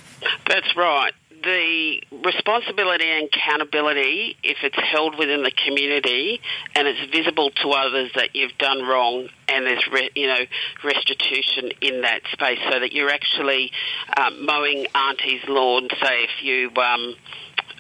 That's 0.47 0.75
right. 0.75 1.13
The 1.43 2.03
responsibility 2.23 3.05
and 3.05 3.27
accountability, 3.27 4.37
if 4.43 4.57
it's 4.63 4.79
held 4.79 5.17
within 5.17 5.41
the 5.41 5.51
community 5.51 6.39
and 6.75 6.87
it's 6.87 7.11
visible 7.11 7.49
to 7.63 7.69
others 7.71 8.11
that 8.15 8.35
you've 8.35 8.57
done 8.59 8.83
wrong, 8.83 9.27
and 9.47 9.65
there's 9.65 9.87
re, 9.87 10.09
you 10.15 10.27
know 10.27 10.45
restitution 10.83 11.71
in 11.81 12.01
that 12.01 12.21
space, 12.31 12.59
so 12.69 12.79
that 12.79 12.91
you're 12.93 13.09
actually 13.09 13.71
um, 14.15 14.45
mowing 14.45 14.85
auntie's 14.93 15.41
lawn. 15.47 15.87
Say 16.01 16.23
if 16.25 16.43
you 16.43 16.69
um, 16.75 17.15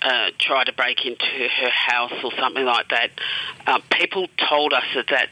uh, 0.01 0.29
try 0.39 0.63
to 0.63 0.73
break 0.73 1.05
into 1.05 1.25
her 1.25 1.69
house 1.69 2.13
or 2.23 2.31
something 2.39 2.65
like 2.65 2.89
that, 2.89 3.11
uh, 3.67 3.79
people 3.91 4.27
told 4.49 4.73
us 4.73 4.85
that 4.95 5.07
that 5.09 5.29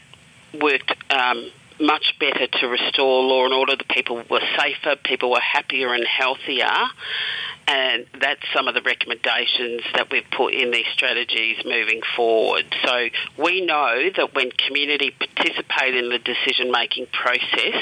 worked. 0.60 0.92
Um, 1.10 1.50
much 1.80 2.14
better 2.20 2.46
to 2.46 2.68
restore 2.68 3.22
law 3.22 3.46
and 3.46 3.54
order. 3.54 3.74
The 3.74 3.84
people 3.84 4.22
were 4.28 4.42
safer, 4.58 4.96
people 5.02 5.30
were 5.30 5.40
happier 5.40 5.94
and 5.94 6.06
healthier, 6.06 6.68
and 7.70 8.06
that's 8.20 8.42
some 8.52 8.66
of 8.66 8.74
the 8.74 8.82
recommendations 8.82 9.82
that 9.94 10.10
we've 10.10 10.28
put 10.36 10.52
in 10.52 10.72
these 10.72 10.86
strategies 10.92 11.56
moving 11.64 12.00
forward. 12.16 12.64
So 12.84 13.08
we 13.38 13.64
know 13.64 14.10
that 14.16 14.34
when 14.34 14.50
community 14.50 15.12
participate 15.12 15.94
in 15.94 16.08
the 16.08 16.18
decision 16.18 16.72
making 16.72 17.06
process, 17.12 17.76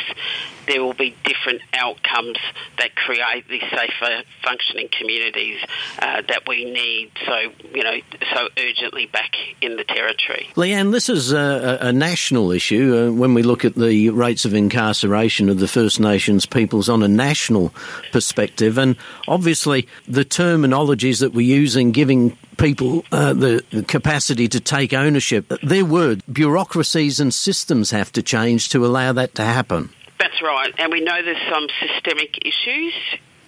there 0.66 0.84
will 0.84 0.92
be 0.92 1.16
different 1.24 1.62
outcomes 1.72 2.36
that 2.78 2.94
create 2.96 3.48
these 3.48 3.62
safer 3.62 4.24
functioning 4.44 4.90
communities 4.92 5.58
uh, 6.00 6.20
that 6.28 6.42
we 6.46 6.66
need 6.66 7.10
so 7.24 7.38
you 7.72 7.82
know 7.82 7.96
so 8.34 8.48
urgently 8.58 9.06
back 9.06 9.32
in 9.62 9.76
the 9.76 9.84
territory. 9.84 10.50
Leanne, 10.54 10.92
this 10.92 11.08
is 11.08 11.32
a, 11.32 11.78
a 11.80 11.92
national 11.92 12.52
issue. 12.52 13.08
Uh, 13.08 13.12
when 13.12 13.32
we 13.32 13.42
look 13.42 13.64
at 13.64 13.74
the 13.74 14.10
rates 14.10 14.44
of 14.44 14.52
incarceration 14.52 15.48
of 15.48 15.58
the 15.58 15.68
First 15.68 15.98
Nations 15.98 16.44
peoples 16.44 16.90
on 16.90 17.02
a 17.02 17.08
national 17.08 17.72
perspective, 18.12 18.76
and 18.76 18.96
obviously 19.26 19.77
the 20.06 20.24
terminologies 20.24 21.20
that 21.20 21.32
we're 21.32 21.46
using, 21.46 21.92
giving 21.92 22.36
people 22.56 23.04
uh, 23.12 23.32
the 23.32 23.84
capacity 23.86 24.48
to 24.48 24.60
take 24.60 24.92
ownership, 24.92 25.52
their 25.62 25.84
word, 25.84 26.22
bureaucracies 26.32 27.20
and 27.20 27.32
systems 27.32 27.90
have 27.90 28.10
to 28.12 28.22
change 28.22 28.68
to 28.70 28.84
allow 28.84 29.12
that 29.12 29.34
to 29.36 29.44
happen. 29.44 29.90
That's 30.18 30.42
right, 30.42 30.74
and 30.78 30.90
we 30.90 31.00
know 31.00 31.22
there's 31.22 31.36
some 31.48 31.66
systemic 31.80 32.44
issues 32.44 32.94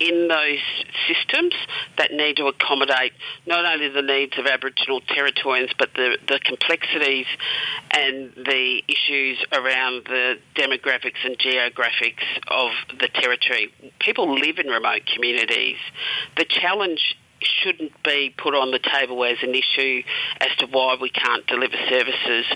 in 0.01 0.29
those 0.29 0.59
systems 1.07 1.55
that 1.99 2.11
need 2.11 2.39
to 2.39 2.47
accommodate 2.47 3.13
not 3.47 3.65
only 3.67 3.89
the 3.89 4.03
needs 4.03 4.39
of 4.39 4.47
Aboriginal 4.47 5.03
Territorians 5.03 5.71
but 5.79 5.93
the, 5.95 6.17
the 6.27 6.41
complexities 6.43 7.27
and 7.91 8.33
the 8.35 8.83
issues 8.89 9.39
around 9.53 10.05
the 10.07 10.39
demographics 10.55 11.25
and 11.25 11.39
geographics 11.39 12.25
of 12.49 12.71
the 12.99 13.09
territory. 13.09 13.73
People 13.99 14.35
live 14.35 14.59
in 14.59 14.69
remote 14.69 15.03
communities. 15.07 15.77
The 16.37 16.47
challenge 16.47 17.17
shouldn't 17.41 18.03
be 18.03 18.35
put 18.37 18.55
on 18.55 18.71
the 18.71 18.79
table 18.79 19.25
as 19.25 19.39
an 19.43 19.55
issue 19.55 20.03
as 20.41 20.49
to 20.59 20.67
why 20.67 20.97
we 21.01 21.11
can't 21.11 21.47
deliver 21.47 21.77
services, 21.89 22.47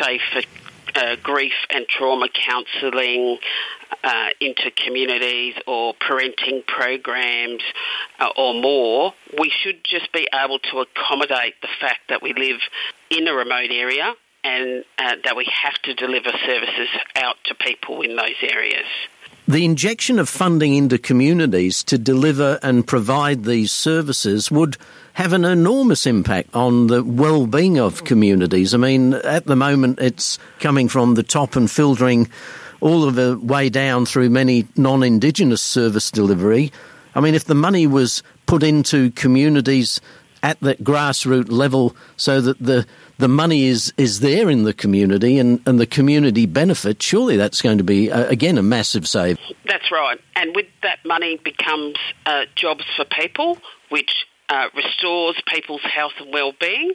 say, 0.00 0.20
for 0.32 0.42
uh, 0.94 1.16
grief 1.22 1.52
and 1.70 1.86
trauma 1.88 2.28
counselling 2.28 3.38
uh, 4.02 4.28
into 4.40 4.70
communities 4.70 5.54
or 5.66 5.94
parenting 5.94 6.66
programs 6.66 7.62
uh, 8.18 8.28
or 8.36 8.54
more, 8.54 9.14
we 9.38 9.50
should 9.50 9.82
just 9.84 10.12
be 10.12 10.26
able 10.32 10.58
to 10.58 10.78
accommodate 10.78 11.54
the 11.62 11.68
fact 11.80 12.00
that 12.08 12.22
we 12.22 12.32
live 12.34 12.60
in 13.10 13.28
a 13.28 13.34
remote 13.34 13.70
area 13.70 14.14
and 14.44 14.84
uh, 14.98 15.16
that 15.24 15.36
we 15.36 15.46
have 15.62 15.74
to 15.82 15.94
deliver 15.94 16.30
services 16.44 16.88
out 17.16 17.36
to 17.44 17.54
people 17.54 18.02
in 18.02 18.14
those 18.14 18.36
areas. 18.42 18.86
The 19.46 19.64
injection 19.64 20.18
of 20.18 20.28
funding 20.28 20.74
into 20.74 20.98
communities 20.98 21.82
to 21.84 21.98
deliver 21.98 22.58
and 22.62 22.86
provide 22.86 23.44
these 23.44 23.72
services 23.72 24.50
would 24.50 24.78
have 25.14 25.32
an 25.32 25.44
enormous 25.44 26.06
impact 26.06 26.54
on 26.54 26.88
the 26.88 27.02
well-being 27.02 27.78
of 27.78 28.04
communities. 28.04 28.74
I 28.74 28.78
mean, 28.78 29.14
at 29.14 29.46
the 29.46 29.56
moment, 29.56 30.00
it's 30.00 30.38
coming 30.60 30.88
from 30.88 31.14
the 31.14 31.22
top 31.22 31.56
and 31.56 31.70
filtering 31.70 32.28
all 32.80 33.04
of 33.04 33.14
the 33.14 33.38
way 33.38 33.68
down 33.68 34.06
through 34.06 34.28
many 34.28 34.66
non-Indigenous 34.76 35.62
service 35.62 36.10
delivery. 36.10 36.72
I 37.14 37.20
mean, 37.20 37.34
if 37.34 37.44
the 37.44 37.54
money 37.54 37.86
was 37.86 38.22
put 38.46 38.62
into 38.62 39.10
communities 39.12 40.00
at 40.42 40.60
that 40.60 40.82
grassroots 40.82 41.50
level 41.50 41.96
so 42.16 42.40
that 42.40 42.58
the 42.58 42.86
the 43.16 43.28
money 43.28 43.66
is, 43.66 43.92
is 43.96 44.18
there 44.18 44.50
in 44.50 44.64
the 44.64 44.74
community 44.74 45.38
and, 45.38 45.60
and 45.66 45.78
the 45.78 45.86
community 45.86 46.46
benefit, 46.46 47.00
surely 47.00 47.36
that's 47.36 47.62
going 47.62 47.78
to 47.78 47.84
be, 47.84 48.10
uh, 48.10 48.26
again, 48.26 48.58
a 48.58 48.62
massive 48.62 49.06
save. 49.06 49.38
That's 49.66 49.92
right. 49.92 50.20
And 50.34 50.54
with 50.56 50.66
that 50.82 50.98
money 51.04 51.40
becomes 51.44 51.96
uh, 52.26 52.46
jobs 52.56 52.84
for 52.96 53.04
people, 53.04 53.58
which 53.88 54.26
uh, 54.48 54.68
restores 54.76 55.40
people's 55.46 55.82
health 55.82 56.12
and 56.20 56.32
well-being, 56.32 56.92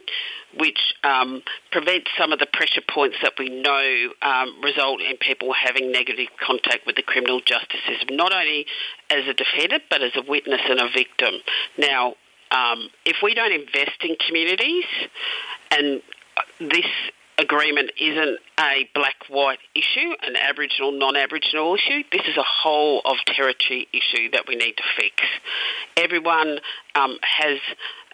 which 0.58 0.78
um, 1.02 1.42
prevents 1.72 2.08
some 2.18 2.32
of 2.32 2.38
the 2.38 2.46
pressure 2.46 2.82
points 2.88 3.16
that 3.22 3.32
we 3.38 3.48
know 3.48 4.12
um, 4.22 4.60
result 4.62 5.00
in 5.00 5.16
people 5.16 5.52
having 5.52 5.90
negative 5.92 6.28
contact 6.44 6.86
with 6.86 6.96
the 6.96 7.02
criminal 7.02 7.40
justice 7.40 7.80
system, 7.86 8.16
not 8.16 8.32
only 8.32 8.66
as 9.10 9.26
a 9.26 9.34
defendant 9.34 9.82
but 9.90 10.02
as 10.02 10.12
a 10.16 10.22
witness 10.28 10.60
and 10.68 10.80
a 10.80 10.88
victim. 10.90 11.34
Now, 11.78 12.14
um, 12.50 12.88
if 13.04 13.16
we 13.22 13.34
don't 13.34 13.52
invest 13.52 14.02
in 14.02 14.16
communities, 14.26 14.84
and 15.70 16.02
this 16.58 16.86
agreement 17.38 17.90
isn't 18.00 18.38
a 18.58 18.88
black 18.94 19.16
white 19.28 19.58
issue, 19.74 20.12
an 20.22 20.36
Aboriginal 20.36 20.92
non 20.92 21.16
Aboriginal 21.16 21.74
issue. 21.74 22.02
This 22.12 22.22
is 22.28 22.36
a 22.36 22.44
whole 22.44 23.02
of 23.04 23.16
territory 23.26 23.88
issue 23.92 24.30
that 24.32 24.44
we 24.46 24.56
need 24.56 24.76
to 24.76 24.82
fix. 24.96 25.14
Everyone 25.96 26.58
um, 26.94 27.18
has 27.22 27.58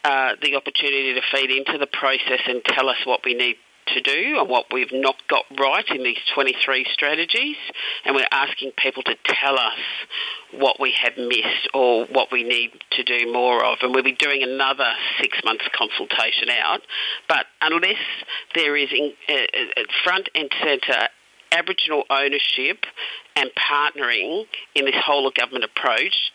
uh, 0.04 0.36
the 0.40 0.54
opportunity 0.54 1.14
to 1.14 1.22
feed 1.32 1.50
into 1.50 1.78
the 1.78 1.86
process 1.86 2.40
and 2.46 2.64
tell 2.64 2.88
us 2.88 2.98
what 3.04 3.20
we 3.24 3.34
need 3.34 3.56
to 3.88 4.00
do 4.00 4.38
and 4.38 4.48
what 4.48 4.66
we've 4.72 4.92
not 4.92 5.16
got 5.28 5.44
right 5.58 5.84
in 5.88 6.02
these 6.02 6.18
23 6.34 6.86
strategies, 6.92 7.56
and 8.04 8.14
we're 8.14 8.28
asking 8.30 8.72
people 8.76 9.02
to 9.04 9.14
tell 9.26 9.58
us 9.58 9.78
what 10.52 10.80
we 10.80 10.94
have 11.02 11.16
missed 11.16 11.68
or 11.74 12.06
what 12.06 12.30
we 12.32 12.42
need 12.42 12.70
to 12.92 13.02
do 13.02 13.32
more 13.32 13.64
of. 13.64 13.78
And 13.82 13.94
we'll 13.94 14.04
be 14.04 14.12
doing 14.12 14.42
another 14.42 14.90
six 15.20 15.38
months 15.44 15.64
consultation 15.76 16.48
out. 16.50 16.80
But 17.28 17.46
unless 17.60 18.02
there 18.54 18.76
is 18.76 18.88
in, 18.92 19.12
uh, 19.28 19.32
uh 19.34 19.82
front 20.04 20.28
and 20.34 20.50
centre 20.62 21.08
Aboriginal 21.52 22.04
ownership 22.10 22.84
and 23.36 23.50
partnering 23.56 24.44
in 24.74 24.84
this 24.84 24.96
whole 25.04 25.26
of 25.26 25.34
government 25.34 25.64
approach, 25.64 26.32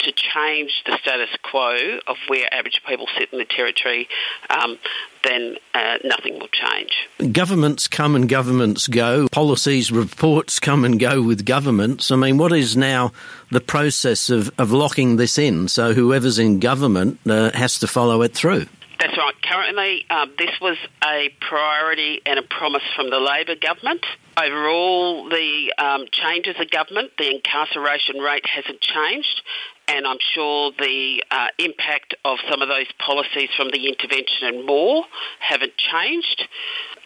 to 0.00 0.12
change 0.12 0.82
the 0.86 0.96
status 1.00 1.30
quo 1.42 1.98
of 2.06 2.16
where 2.28 2.48
Aboriginal 2.52 2.86
people 2.88 3.06
sit 3.18 3.32
in 3.32 3.38
the 3.38 3.44
territory, 3.44 4.08
um, 4.50 4.78
then 5.24 5.56
uh, 5.74 5.98
nothing 6.04 6.38
will 6.38 6.48
change. 6.48 7.08
Governments 7.32 7.88
come 7.88 8.14
and 8.14 8.28
governments 8.28 8.86
go. 8.86 9.28
Policies, 9.28 9.90
reports 9.90 10.60
come 10.60 10.84
and 10.84 10.98
go 11.00 11.22
with 11.22 11.44
governments. 11.44 12.10
I 12.10 12.16
mean, 12.16 12.38
what 12.38 12.52
is 12.52 12.76
now 12.76 13.12
the 13.50 13.60
process 13.60 14.30
of, 14.30 14.50
of 14.58 14.70
locking 14.70 15.16
this 15.16 15.38
in 15.38 15.68
so 15.68 15.92
whoever's 15.92 16.38
in 16.38 16.60
government 16.60 17.18
uh, 17.26 17.50
has 17.52 17.78
to 17.80 17.86
follow 17.86 18.22
it 18.22 18.34
through? 18.34 18.66
That's 19.00 19.16
right. 19.16 19.34
Currently, 19.42 20.04
um, 20.10 20.32
this 20.38 20.50
was 20.60 20.76
a 21.04 21.30
priority 21.40 22.20
and 22.26 22.38
a 22.38 22.42
promise 22.42 22.82
from 22.96 23.10
the 23.10 23.20
Labor 23.20 23.54
government. 23.54 24.04
Overall, 24.36 25.28
the 25.28 25.72
um, 25.78 26.06
changes 26.10 26.56
of 26.58 26.68
government, 26.70 27.12
the 27.16 27.30
incarceration 27.30 28.18
rate 28.18 28.44
hasn't 28.46 28.80
changed, 28.80 29.42
and 29.88 30.06
I'm 30.06 30.18
sure 30.34 30.72
the 30.78 31.24
uh, 31.30 31.48
impact 31.58 32.14
of 32.24 32.38
some 32.50 32.60
of 32.60 32.68
those 32.68 32.86
policies 33.04 33.48
from 33.56 33.70
the 33.72 33.88
intervention 33.88 34.46
and 34.46 34.66
more 34.66 35.04
haven't 35.40 35.72
changed. 35.76 36.46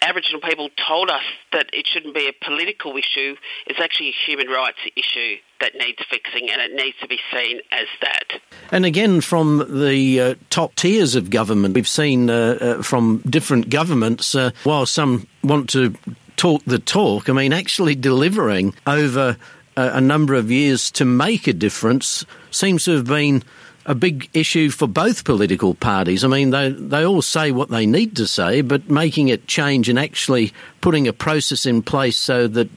Aboriginal 0.02 0.40
people 0.40 0.68
told 0.88 1.08
us 1.08 1.22
that 1.52 1.66
it 1.72 1.86
shouldn't 1.86 2.14
be 2.14 2.28
a 2.28 2.44
political 2.44 2.96
issue, 2.96 3.36
it's 3.66 3.78
actually 3.80 4.08
a 4.08 4.14
human 4.26 4.48
rights 4.48 4.78
issue 4.96 5.36
that 5.60 5.72
needs 5.76 5.98
fixing 6.10 6.50
and 6.50 6.60
it 6.60 6.74
needs 6.74 6.96
to 7.00 7.06
be 7.06 7.20
seen 7.32 7.60
as 7.70 7.86
that. 8.00 8.40
And 8.72 8.84
again, 8.84 9.20
from 9.20 9.58
the 9.82 10.20
uh, 10.20 10.34
top 10.50 10.74
tiers 10.74 11.14
of 11.14 11.30
government, 11.30 11.74
we've 11.74 11.88
seen 11.88 12.28
uh, 12.28 12.58
uh, 12.60 12.82
from 12.82 13.18
different 13.18 13.70
governments, 13.70 14.34
uh, 14.34 14.50
while 14.64 14.86
some 14.86 15.28
want 15.44 15.70
to 15.70 15.94
talk 16.36 16.62
the 16.64 16.80
talk, 16.80 17.28
I 17.30 17.32
mean, 17.32 17.52
actually 17.52 17.94
delivering 17.94 18.74
over 18.86 19.36
a 19.76 20.00
number 20.02 20.34
of 20.34 20.50
years 20.50 20.90
to 20.90 21.04
make 21.04 21.46
a 21.46 21.52
difference 21.54 22.26
seems 22.54 22.84
to 22.84 22.92
have 22.92 23.06
been 23.06 23.42
a 23.84 23.94
big 23.94 24.30
issue 24.32 24.70
for 24.70 24.86
both 24.86 25.24
political 25.24 25.74
parties. 25.74 26.24
I 26.24 26.28
mean, 26.28 26.50
they 26.50 26.70
they 26.70 27.04
all 27.04 27.22
say 27.22 27.50
what 27.50 27.68
they 27.68 27.86
need 27.86 28.16
to 28.16 28.26
say, 28.26 28.60
but 28.60 28.88
making 28.88 29.28
it 29.28 29.46
change 29.46 29.88
and 29.88 29.98
actually 29.98 30.52
putting 30.80 31.08
a 31.08 31.12
process 31.12 31.66
in 31.66 31.82
place 31.82 32.16
so 32.16 32.46
that 32.48 32.68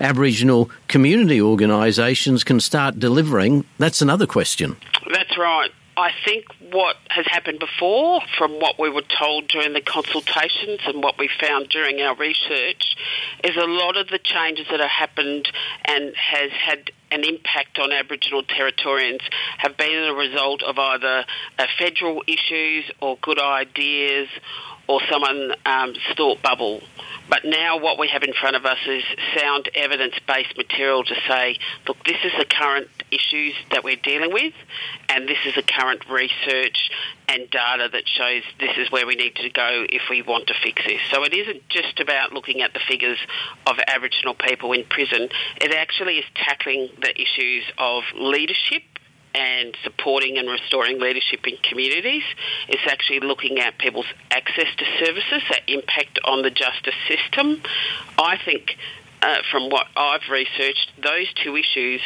Aboriginal 0.00 0.70
community 0.88 1.40
organisations 1.40 2.44
can 2.44 2.60
start 2.60 2.98
delivering, 2.98 3.64
that's 3.78 4.00
another 4.00 4.26
question. 4.26 4.76
That's 5.10 5.36
right. 5.36 5.70
I 5.96 6.10
think 6.24 6.46
what 6.72 6.96
has 7.08 7.24
happened 7.26 7.60
before, 7.60 8.20
from 8.36 8.58
what 8.58 8.80
we 8.80 8.90
were 8.90 9.04
told 9.16 9.46
during 9.48 9.74
the 9.74 9.80
consultations 9.80 10.80
and 10.86 11.02
what 11.02 11.18
we 11.18 11.28
found 11.40 11.68
during 11.68 12.00
our 12.00 12.16
research, 12.16 12.96
is 13.44 13.56
a 13.56 13.66
lot 13.66 13.96
of 13.96 14.08
the 14.08 14.18
changes 14.18 14.66
that 14.70 14.80
have 14.80 14.90
happened 14.90 15.48
and 15.84 16.12
has 16.16 16.50
had 16.50 16.90
an 17.14 17.24
impact 17.24 17.78
on 17.78 17.92
Aboriginal 17.92 18.42
Territorians 18.42 19.22
have 19.58 19.76
been 19.76 20.04
a 20.04 20.14
result 20.14 20.62
of 20.62 20.78
either 20.78 21.24
federal 21.78 22.22
issues 22.26 22.90
or 23.00 23.16
good 23.22 23.40
ideas 23.40 24.28
or 24.88 25.00
someone's 25.10 25.54
um, 25.64 25.94
thought 26.16 26.42
bubble. 26.42 26.82
But 27.28 27.44
now 27.44 27.78
what 27.78 27.98
we 27.98 28.08
have 28.08 28.22
in 28.22 28.34
front 28.34 28.56
of 28.56 28.66
us 28.66 28.78
is 28.86 29.02
sound 29.38 29.68
evidence-based 29.74 30.56
material 30.56 31.04
to 31.04 31.14
say, 31.26 31.56
look, 31.86 31.96
this 32.04 32.18
is 32.24 32.32
the 32.38 32.44
current 32.44 32.88
issues 33.14 33.54
that 33.70 33.84
we're 33.84 33.96
dealing 33.96 34.32
with, 34.32 34.54
and 35.08 35.28
this 35.28 35.38
is 35.46 35.54
the 35.54 35.62
current 35.62 36.02
research 36.10 36.90
and 37.28 37.48
data 37.50 37.88
that 37.92 38.06
shows 38.06 38.42
this 38.60 38.76
is 38.76 38.90
where 38.90 39.06
we 39.06 39.14
need 39.14 39.36
to 39.36 39.48
go 39.50 39.86
if 39.88 40.02
we 40.10 40.22
want 40.22 40.48
to 40.48 40.54
fix 40.62 40.82
this. 40.86 41.00
So 41.10 41.24
it 41.24 41.32
isn't 41.32 41.68
just 41.68 42.00
about 42.00 42.32
looking 42.32 42.60
at 42.62 42.72
the 42.74 42.80
figures 42.86 43.18
of 43.66 43.76
Aboriginal 43.86 44.34
people 44.34 44.72
in 44.72 44.84
prison. 44.84 45.28
It 45.60 45.72
actually 45.72 46.18
is 46.18 46.24
tackling 46.34 46.88
the 47.00 47.12
issues 47.20 47.64
of 47.78 48.02
leadership 48.14 48.82
and 49.34 49.76
supporting 49.82 50.38
and 50.38 50.48
restoring 50.48 51.00
leadership 51.00 51.46
in 51.46 51.56
communities. 51.68 52.22
It's 52.68 52.86
actually 52.86 53.20
looking 53.20 53.58
at 53.58 53.78
people's 53.78 54.06
access 54.30 54.68
to 54.78 54.84
services 55.04 55.42
that 55.50 55.62
impact 55.66 56.20
on 56.24 56.42
the 56.42 56.50
justice 56.50 56.94
system. 57.08 57.62
I 58.18 58.38
think. 58.44 58.76
Uh, 59.22 59.38
from 59.50 59.70
what 59.70 59.86
I've 59.96 60.28
researched, 60.30 60.92
those 61.02 61.32
two 61.42 61.56
issues 61.56 62.02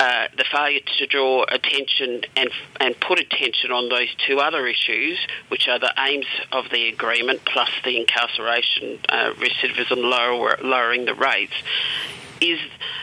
uh, 0.00 0.28
the 0.36 0.44
failure 0.44 0.80
to 0.98 1.06
draw 1.06 1.44
attention 1.48 2.22
and 2.36 2.50
and 2.80 2.98
put 3.00 3.18
attention 3.18 3.72
on 3.72 3.88
those 3.88 4.08
two 4.26 4.38
other 4.38 4.66
issues, 4.66 5.18
which 5.48 5.66
are 5.68 5.78
the 5.78 5.92
aims 5.98 6.26
of 6.52 6.66
the 6.70 6.88
agreement 6.88 7.44
plus 7.44 7.70
the 7.84 7.98
incarceration 7.98 9.00
uh, 9.08 9.32
recidivism 9.34 10.02
lower, 10.02 10.56
lowering 10.62 11.04
the 11.04 11.14
rates, 11.14 11.54
is 12.40 12.60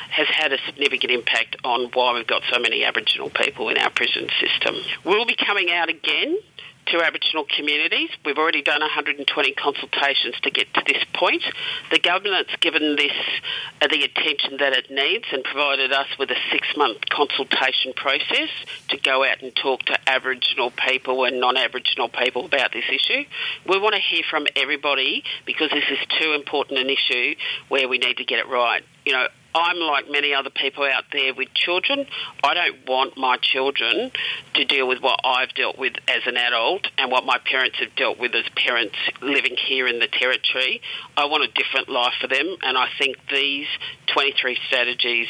has 0.10 0.28
had 0.28 0.54
a 0.54 0.58
significant 0.66 1.12
impact 1.12 1.58
on 1.66 1.90
why 1.94 2.14
we've 2.14 2.28
got 2.28 2.42
so 2.50 2.60
many 2.60 2.86
Aboriginal 2.86 3.30
people 3.30 3.68
in 3.68 3.78
our 3.78 3.90
prison 3.90 4.30
system. 4.40 4.76
We'll 5.04 5.26
be 5.26 5.36
coming 5.36 5.72
out 5.72 5.90
again 5.90 6.38
to 6.88 7.02
Aboriginal 7.02 7.46
communities. 7.56 8.10
We've 8.26 8.38
already 8.38 8.62
done 8.62 8.82
120 8.82 9.54
consultations 9.54 10.36
to 10.44 10.52
get 10.52 10.74
to 10.74 10.84
this 10.86 11.04
point. 11.14 11.44
The 11.92 12.00
government's 12.00 12.56
given 12.62 12.96
this 12.96 13.14
uh, 13.82 13.88
the 13.88 14.04
attention 14.04 14.58
that 14.58 14.74
it 14.74 14.90
needs 14.90 15.26
and 15.32 15.44
provided 15.44 15.92
us 15.92 16.08
with 16.20 16.30
a 16.32 16.38
six-month 16.52 17.10
consultation 17.10 17.94
process 17.96 18.50
to 18.90 18.98
go 18.98 19.24
out 19.24 19.42
and 19.42 19.56
talk 19.56 19.84
to 19.84 19.98
Aboriginal 20.10 20.72
people 20.72 21.26
and 21.26 21.40
non-Aboriginal 21.40 22.10
people 22.10 22.46
about 22.46 22.72
this 22.72 22.86
issue. 22.90 23.26
We 23.68 23.80
want 23.80 23.96
to 23.96 24.02
hear 24.02 24.24
from 24.30 24.48
everybody 24.56 25.24
because 25.46 25.70
this 25.72 25.86
is 25.90 26.00
too 26.20 26.34
important 26.34 26.80
an 26.80 26.90
issue 26.90 27.36
where 27.70 27.88
we 27.88 27.98
need 27.98 28.18
to 28.18 28.26
get 28.26 28.40
it 28.40 28.48
right. 28.48 28.84
You 29.06 29.14
know, 29.14 29.28
I'm 29.56 29.80
like 29.80 30.12
many 30.12 30.34
other 30.34 30.50
people 30.50 30.84
out 30.84 31.06
there 31.14 31.34
with 31.34 31.54
children. 31.54 32.06
I 32.44 32.54
don't 32.54 32.86
want 32.86 33.16
my 33.16 33.38
children 33.38 34.12
to 34.54 34.66
deal 34.66 34.86
with 34.86 35.02
what 35.02 35.22
I've 35.24 35.54
dealt 35.54 35.80
with 35.80 35.94
as 36.10 36.28
an 36.28 36.36
adult 36.36 36.88
and 36.98 37.10
what 37.10 37.26
my 37.26 37.40
parents 37.50 37.80
have 37.80 37.96
dealt 37.96 38.20
with 38.20 38.36
as 38.36 38.44
parents 38.58 38.96
living 39.22 39.56
here 39.56 39.88
in 39.88 40.00
the 40.00 40.08
Territory. 40.08 40.82
I 41.16 41.26
want 41.26 41.46
a 41.46 41.48
different 41.48 41.88
life 41.88 42.16
for 42.20 42.28
them, 42.28 42.58
and 42.64 42.78
I 42.78 42.90
think 43.00 43.16
these 43.32 43.68
23 44.08 44.58
strategies 44.68 45.28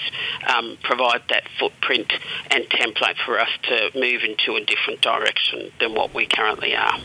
um, 0.48 0.80
provide 0.82 1.22
that 1.30 1.44
footprint 1.60 2.12
and 2.50 2.64
template 2.64 3.18
for 3.26 3.40
us 3.40 3.50
to 3.64 3.92
move 3.94 4.24
into 4.24 4.56
a 4.56 4.66
different 4.66 5.02
direction 5.02 5.72
than 5.80 5.94
what 5.94 6.16
we 6.16 6.26
currently 6.26 6.76
are. 6.76 7.00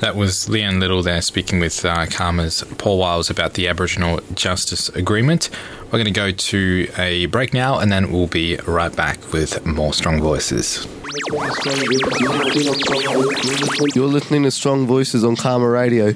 That 0.00 0.14
was 0.14 0.46
Leanne 0.46 0.78
Liddle 0.78 1.02
there 1.02 1.22
speaking 1.22 1.58
with 1.58 1.82
uh, 1.82 2.04
CAAMA's 2.04 2.62
Paul 2.76 2.98
Wiles 2.98 3.30
about 3.30 3.54
the 3.54 3.66
Aboriginal 3.66 4.20
Justice 4.34 4.90
Agreement. 4.90 5.48
We're 5.86 6.02
going 6.02 6.06
to 6.06 6.10
go 6.10 6.32
to 6.32 6.88
a 6.98 7.26
break 7.26 7.54
now 7.54 7.78
and 7.78 7.92
then 7.92 8.10
we'll 8.10 8.26
be 8.26 8.56
right 8.66 8.94
back 8.94 9.32
with 9.32 9.64
more 9.64 9.94
Strong 9.94 10.20
Voices. 10.20 10.86
You're 13.94 14.08
listening 14.08 14.42
to 14.42 14.50
Strong 14.50 14.86
Voices 14.86 15.22
on 15.22 15.36
CAAMA 15.36 15.72
Radio. 15.72 16.14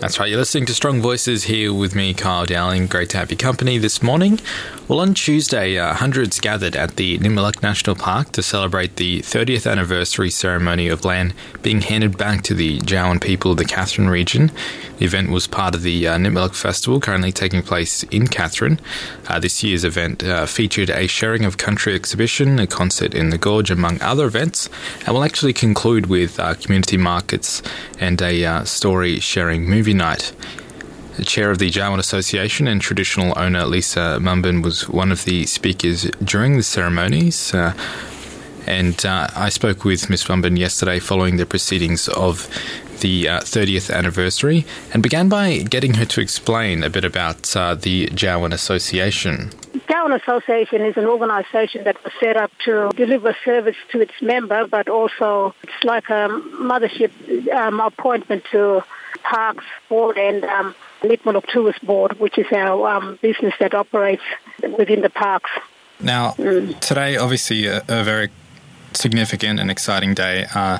That's 0.00 0.18
right, 0.18 0.30
you're 0.30 0.38
listening 0.38 0.64
to 0.64 0.72
Strong 0.72 1.02
Voices 1.02 1.44
here 1.44 1.74
with 1.74 1.94
me, 1.94 2.14
Kyle 2.14 2.46
Dowling. 2.46 2.86
Great 2.86 3.10
to 3.10 3.18
have 3.18 3.30
your 3.30 3.36
company 3.36 3.76
this 3.76 4.02
morning. 4.02 4.40
Well, 4.88 5.00
on 5.00 5.12
Tuesday, 5.12 5.78
uh, 5.78 5.92
hundreds 5.92 6.40
gathered 6.40 6.74
at 6.74 6.96
the 6.96 7.18
Nitmiluk 7.18 7.62
National 7.62 7.94
Park 7.94 8.32
to 8.32 8.42
celebrate 8.42 8.96
the 8.96 9.20
30th 9.20 9.70
anniversary 9.70 10.30
ceremony 10.30 10.88
of 10.88 11.04
land 11.04 11.34
being 11.60 11.82
handed 11.82 12.16
back 12.16 12.40
to 12.44 12.54
the 12.54 12.78
Jawoyn 12.80 13.20
people 13.20 13.52
of 13.52 13.58
the 13.58 13.66
Katherine 13.66 14.08
region. 14.08 14.50
The 14.96 15.04
event 15.04 15.30
was 15.30 15.46
part 15.46 15.74
of 15.74 15.82
the 15.82 16.08
uh, 16.08 16.48
Festival, 16.48 16.98
currently 16.98 17.30
taking 17.30 17.62
place 17.62 18.02
in 18.04 18.26
Katherine. 18.26 18.80
Uh, 19.28 19.38
this 19.38 19.62
year's 19.62 19.84
event 19.84 20.24
uh, 20.24 20.46
featured 20.46 20.90
a 20.90 21.06
sharing 21.06 21.44
of 21.44 21.56
country 21.58 21.94
exhibition, 21.94 22.58
a 22.58 22.66
concert 22.66 23.14
in 23.14 23.30
the 23.30 23.38
gorge, 23.38 23.70
among 23.70 24.00
other 24.02 24.26
events, 24.26 24.68
and 25.06 25.14
will 25.14 25.24
actually 25.24 25.52
conclude 25.52 26.06
with 26.06 26.40
uh, 26.40 26.54
community 26.54 26.96
markets 26.96 27.62
and 27.98 28.20
a 28.22 28.44
uh, 28.44 28.64
story 28.64 29.20
sharing 29.20 29.68
movie 29.68 29.89
night. 29.94 30.32
The 31.16 31.24
chair 31.24 31.50
of 31.50 31.58
the 31.58 31.70
Jawoyn 31.70 31.98
Association 31.98 32.66
and 32.66 32.80
traditional 32.80 33.34
owner 33.36 33.66
Lisa 33.66 34.18
Mumbin 34.20 34.62
was 34.62 34.88
one 34.88 35.12
of 35.12 35.24
the 35.24 35.44
speakers 35.44 36.04
during 36.24 36.56
the 36.56 36.62
ceremonies. 36.62 37.52
Uh, 37.52 37.74
and 38.66 39.04
uh, 39.04 39.28
I 39.34 39.48
spoke 39.48 39.84
with 39.84 40.08
Miss 40.08 40.24
Mumbin 40.24 40.56
yesterday 40.56 40.98
following 40.98 41.36
the 41.36 41.46
proceedings 41.46 42.08
of 42.08 42.48
the 43.00 43.28
uh, 43.28 43.40
30th 43.40 43.94
anniversary 43.94 44.64
and 44.92 45.02
began 45.02 45.28
by 45.28 45.58
getting 45.58 45.94
her 45.94 46.04
to 46.04 46.20
explain 46.20 46.82
a 46.84 46.90
bit 46.90 47.04
about 47.04 47.54
uh, 47.56 47.74
the 47.74 48.06
Jawoyn 48.08 48.52
Association. 48.52 49.50
Jawoyn 49.88 50.20
Association 50.20 50.82
is 50.82 50.96
an 50.96 51.06
organisation 51.06 51.84
that 51.84 52.02
was 52.04 52.12
set 52.20 52.36
up 52.36 52.50
to 52.64 52.90
deliver 52.96 53.36
service 53.44 53.76
to 53.92 54.00
its 54.00 54.12
member, 54.22 54.66
but 54.66 54.88
also 54.88 55.54
it's 55.62 55.84
like 55.84 56.08
a 56.08 56.28
mothership 56.60 57.10
um, 57.52 57.80
appointment 57.80 58.44
to 58.52 58.84
Parks 59.22 59.64
Board 59.88 60.18
and 60.18 60.44
um, 60.44 60.74
Tourist 61.52 61.84
Board, 61.84 62.18
which 62.18 62.38
is 62.38 62.46
our 62.52 62.88
um, 62.88 63.18
business 63.22 63.54
that 63.60 63.74
operates 63.74 64.22
within 64.78 65.02
the 65.02 65.10
parks. 65.10 65.50
Now, 66.00 66.32
mm. 66.32 66.78
today, 66.80 67.16
obviously, 67.16 67.66
a, 67.66 67.78
a, 67.88 68.02
very 68.02 68.30
significant 68.94 69.60
and 69.60 69.70
exciting 69.70 70.14
day. 70.14 70.46
Uh, 70.54 70.78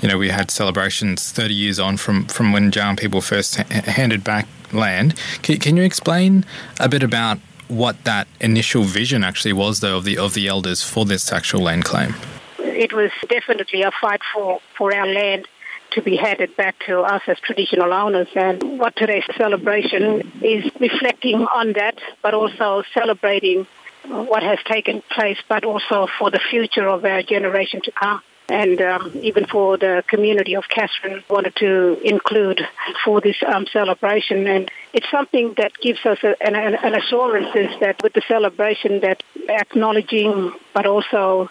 you 0.00 0.08
know, 0.08 0.16
we 0.16 0.28
had 0.30 0.50
celebrations 0.50 1.30
30 1.32 1.54
years 1.54 1.78
on 1.78 1.96
from, 1.96 2.26
from 2.26 2.52
when 2.52 2.70
Jawoyn 2.70 2.98
people 2.98 3.20
first 3.20 3.56
ha- 3.56 3.64
handed 3.68 4.24
back 4.24 4.46
land. 4.72 5.14
Can, 5.42 5.58
can 5.58 5.76
you 5.76 5.82
explain 5.82 6.44
a 6.78 6.88
bit 6.88 7.02
about 7.02 7.38
what 7.68 8.04
that 8.04 8.26
initial 8.40 8.82
vision 8.82 9.24
actually 9.24 9.52
was, 9.52 9.80
though, 9.80 9.98
of 9.98 10.04
the 10.04 10.18
of 10.18 10.34
the 10.34 10.48
elders 10.48 10.82
for 10.82 11.04
this 11.04 11.32
actual 11.32 11.60
land 11.60 11.84
claim? 11.84 12.14
It 12.58 12.92
was 12.92 13.10
definitely 13.28 13.82
a 13.82 13.90
fight 14.00 14.22
for, 14.32 14.60
for 14.76 14.94
our 14.94 15.06
land 15.06 15.46
to 15.92 16.02
be 16.02 16.16
handed 16.16 16.56
back 16.56 16.76
to 16.86 17.00
us 17.00 17.22
as 17.26 17.38
traditional 17.40 17.92
owners. 17.92 18.28
And 18.34 18.78
what 18.78 18.96
today's 18.96 19.24
celebration 19.36 20.32
is 20.42 20.70
reflecting 20.78 21.46
on 21.46 21.72
that, 21.74 21.98
but 22.22 22.34
also 22.34 22.82
celebrating 22.94 23.66
what 24.06 24.42
has 24.42 24.58
taken 24.64 25.02
place, 25.10 25.38
but 25.48 25.64
also 25.64 26.08
for 26.18 26.30
the 26.30 26.40
future 26.50 26.88
of 26.88 27.04
our 27.04 27.22
generation 27.22 27.80
to 27.82 27.92
come. 27.92 28.22
And 28.48 28.80
um, 28.82 29.12
even 29.22 29.46
for 29.46 29.78
the 29.78 30.02
community 30.08 30.56
of 30.56 30.64
Katherine, 30.68 31.22
wanted 31.30 31.54
to 31.56 32.00
include 32.02 32.60
for 33.04 33.20
this 33.20 33.36
um, 33.46 33.66
celebration. 33.72 34.48
And 34.48 34.68
it's 34.92 35.08
something 35.08 35.54
that 35.56 35.72
gives 35.80 36.04
us 36.04 36.18
a, 36.24 36.34
an, 36.44 36.56
an 36.56 36.94
assurance 36.96 37.54
that 37.80 38.02
with 38.02 38.12
the 38.12 38.22
celebration 38.26 39.00
that 39.00 39.22
acknowledging, 39.48 40.52
but 40.74 40.86
also 40.86 41.48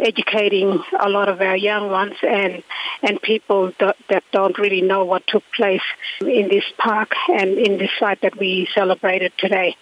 educating 0.00 0.82
a 0.98 1.08
lot 1.08 1.28
of 1.28 1.40
our 1.40 1.56
young 1.56 1.90
ones 1.90 2.14
and 2.22 2.62
and 3.02 3.20
people 3.22 3.72
that, 3.78 3.96
that 4.08 4.24
don't 4.32 4.58
really 4.58 4.80
know 4.80 5.04
what 5.04 5.26
took 5.26 5.44
place 5.56 5.82
in 6.20 6.48
this 6.48 6.64
park 6.78 7.12
and 7.28 7.50
in 7.58 7.78
this 7.78 7.90
site 7.98 8.20
that 8.22 8.36
we 8.38 8.68
celebrated 8.74 9.32
today. 9.38 9.76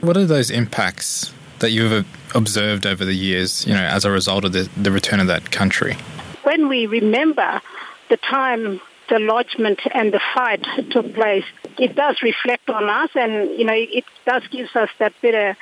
What 0.00 0.16
are 0.16 0.24
those 0.24 0.50
impacts 0.50 1.32
that 1.58 1.70
you've 1.70 2.06
observed 2.34 2.86
over 2.86 3.04
the 3.04 3.14
years, 3.14 3.66
you 3.66 3.74
know, 3.74 3.82
as 3.82 4.04
a 4.04 4.10
result 4.10 4.44
of 4.44 4.52
the, 4.52 4.68
the 4.76 4.90
return 4.90 5.20
of 5.20 5.26
that 5.26 5.50
country? 5.50 5.96
When 6.44 6.68
we 6.68 6.86
remember 6.86 7.60
the 8.08 8.16
time 8.16 8.80
the 9.08 9.18
lodgement 9.18 9.80
and 9.92 10.12
the 10.12 10.20
fight 10.34 10.64
took 10.90 11.12
place, 11.14 11.44
it 11.80 11.96
does 11.96 12.20
reflect 12.22 12.68
on 12.68 12.90
us 12.90 13.08
and, 13.14 13.58
you 13.58 13.64
know, 13.64 13.72
it 13.74 14.04
does 14.26 14.46
give 14.48 14.68
us 14.76 14.90
that 14.98 15.14
bit 15.22 15.34
of 15.34 15.56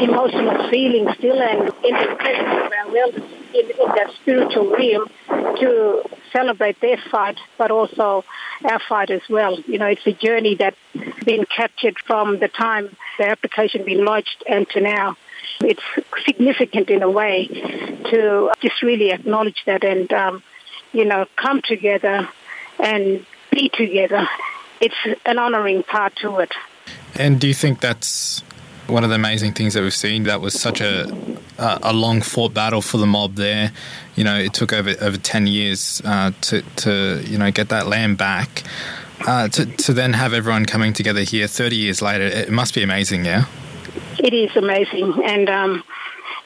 emotional 0.00 0.70
feeling 0.70 1.12
still 1.18 1.42
and 1.42 1.62
in 1.84 1.94
the 1.94 2.14
presence 2.16 2.66
of 2.66 2.72
our 2.72 2.96
elders 2.96 3.22
in, 3.52 3.70
in 3.70 3.88
that 3.96 4.12
spiritual 4.22 4.70
realm 4.70 5.08
to 5.58 6.02
celebrate 6.32 6.80
their 6.80 6.96
fight, 7.10 7.38
but 7.58 7.72
also 7.72 8.24
our 8.64 8.78
fight 8.88 9.10
as 9.10 9.22
well. 9.28 9.58
You 9.62 9.78
know, 9.78 9.86
it's 9.86 10.06
a 10.06 10.12
journey 10.12 10.54
that's 10.54 10.76
been 11.24 11.44
captured 11.44 11.98
from 12.06 12.38
the 12.38 12.48
time 12.48 12.96
the 13.18 13.28
application 13.28 13.84
been 13.84 14.04
lodged 14.04 14.44
and 14.48 14.68
to 14.70 14.80
now. 14.80 15.16
It's 15.60 15.82
significant 16.24 16.88
in 16.88 17.02
a 17.02 17.10
way 17.10 17.48
to 17.48 18.52
just 18.60 18.80
really 18.80 19.10
acknowledge 19.10 19.60
that 19.66 19.82
and, 19.82 20.12
um, 20.12 20.42
you 20.92 21.04
know, 21.04 21.26
come 21.34 21.62
together 21.62 22.28
and 22.78 23.26
be 23.50 23.68
together. 23.70 24.28
It's 24.80 24.94
an 25.24 25.38
honouring 25.38 25.82
part 25.82 26.16
to 26.16 26.38
it. 26.38 26.52
And 27.14 27.40
do 27.40 27.46
you 27.46 27.54
think 27.54 27.80
that's 27.80 28.40
one 28.86 29.04
of 29.04 29.10
the 29.10 29.16
amazing 29.16 29.52
things 29.52 29.74
that 29.74 29.82
we've 29.82 29.94
seen? 29.94 30.24
That 30.24 30.40
was 30.40 30.58
such 30.58 30.80
a 30.80 31.06
a 31.58 31.92
long 31.92 32.20
fought 32.20 32.52
battle 32.52 32.82
for 32.82 32.98
the 32.98 33.06
mob 33.06 33.36
there. 33.36 33.72
You 34.16 34.24
know, 34.24 34.36
it 34.36 34.52
took 34.52 34.72
over 34.72 34.94
over 35.00 35.16
ten 35.16 35.46
years 35.46 36.02
uh, 36.04 36.32
to 36.42 36.62
to 36.62 37.22
you 37.24 37.38
know 37.38 37.50
get 37.50 37.68
that 37.68 37.86
land 37.86 38.18
back. 38.18 38.64
Uh, 39.26 39.48
to 39.48 39.64
to 39.64 39.92
then 39.92 40.12
have 40.12 40.32
everyone 40.32 40.66
coming 40.66 40.92
together 40.92 41.22
here 41.22 41.46
thirty 41.46 41.76
years 41.76 42.02
later, 42.02 42.24
it 42.24 42.50
must 42.50 42.74
be 42.74 42.82
amazing, 42.82 43.24
yeah. 43.24 43.44
It 44.18 44.34
is 44.34 44.54
amazing, 44.56 45.22
and 45.24 45.48
um, 45.48 45.84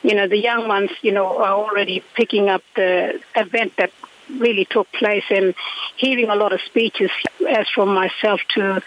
you 0.02 0.14
know 0.14 0.28
the 0.28 0.38
young 0.38 0.68
ones, 0.68 0.90
you 1.02 1.12
know, 1.12 1.38
are 1.38 1.54
already 1.54 2.04
picking 2.14 2.48
up 2.48 2.62
the 2.76 3.20
event 3.34 3.72
that 3.78 3.90
really 4.30 4.64
took 4.64 4.90
place 4.92 5.24
and 5.30 5.54
hearing 5.96 6.28
a 6.28 6.34
lot 6.34 6.52
of 6.52 6.60
speeches 6.62 7.10
as 7.48 7.68
from 7.74 7.94
myself 7.94 8.40
to 8.54 8.82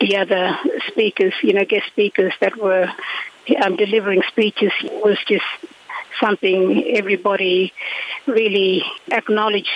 the 0.00 0.16
other 0.16 0.58
speakers, 0.88 1.34
you 1.42 1.52
know, 1.52 1.64
guest 1.64 1.86
speakers 1.86 2.32
that 2.40 2.56
were 2.56 2.88
um, 3.62 3.76
delivering 3.76 4.22
speeches 4.28 4.72
was 4.82 5.18
just 5.26 5.44
something 6.20 6.84
everybody 6.94 7.72
really 8.26 8.84
acknowledged. 9.10 9.68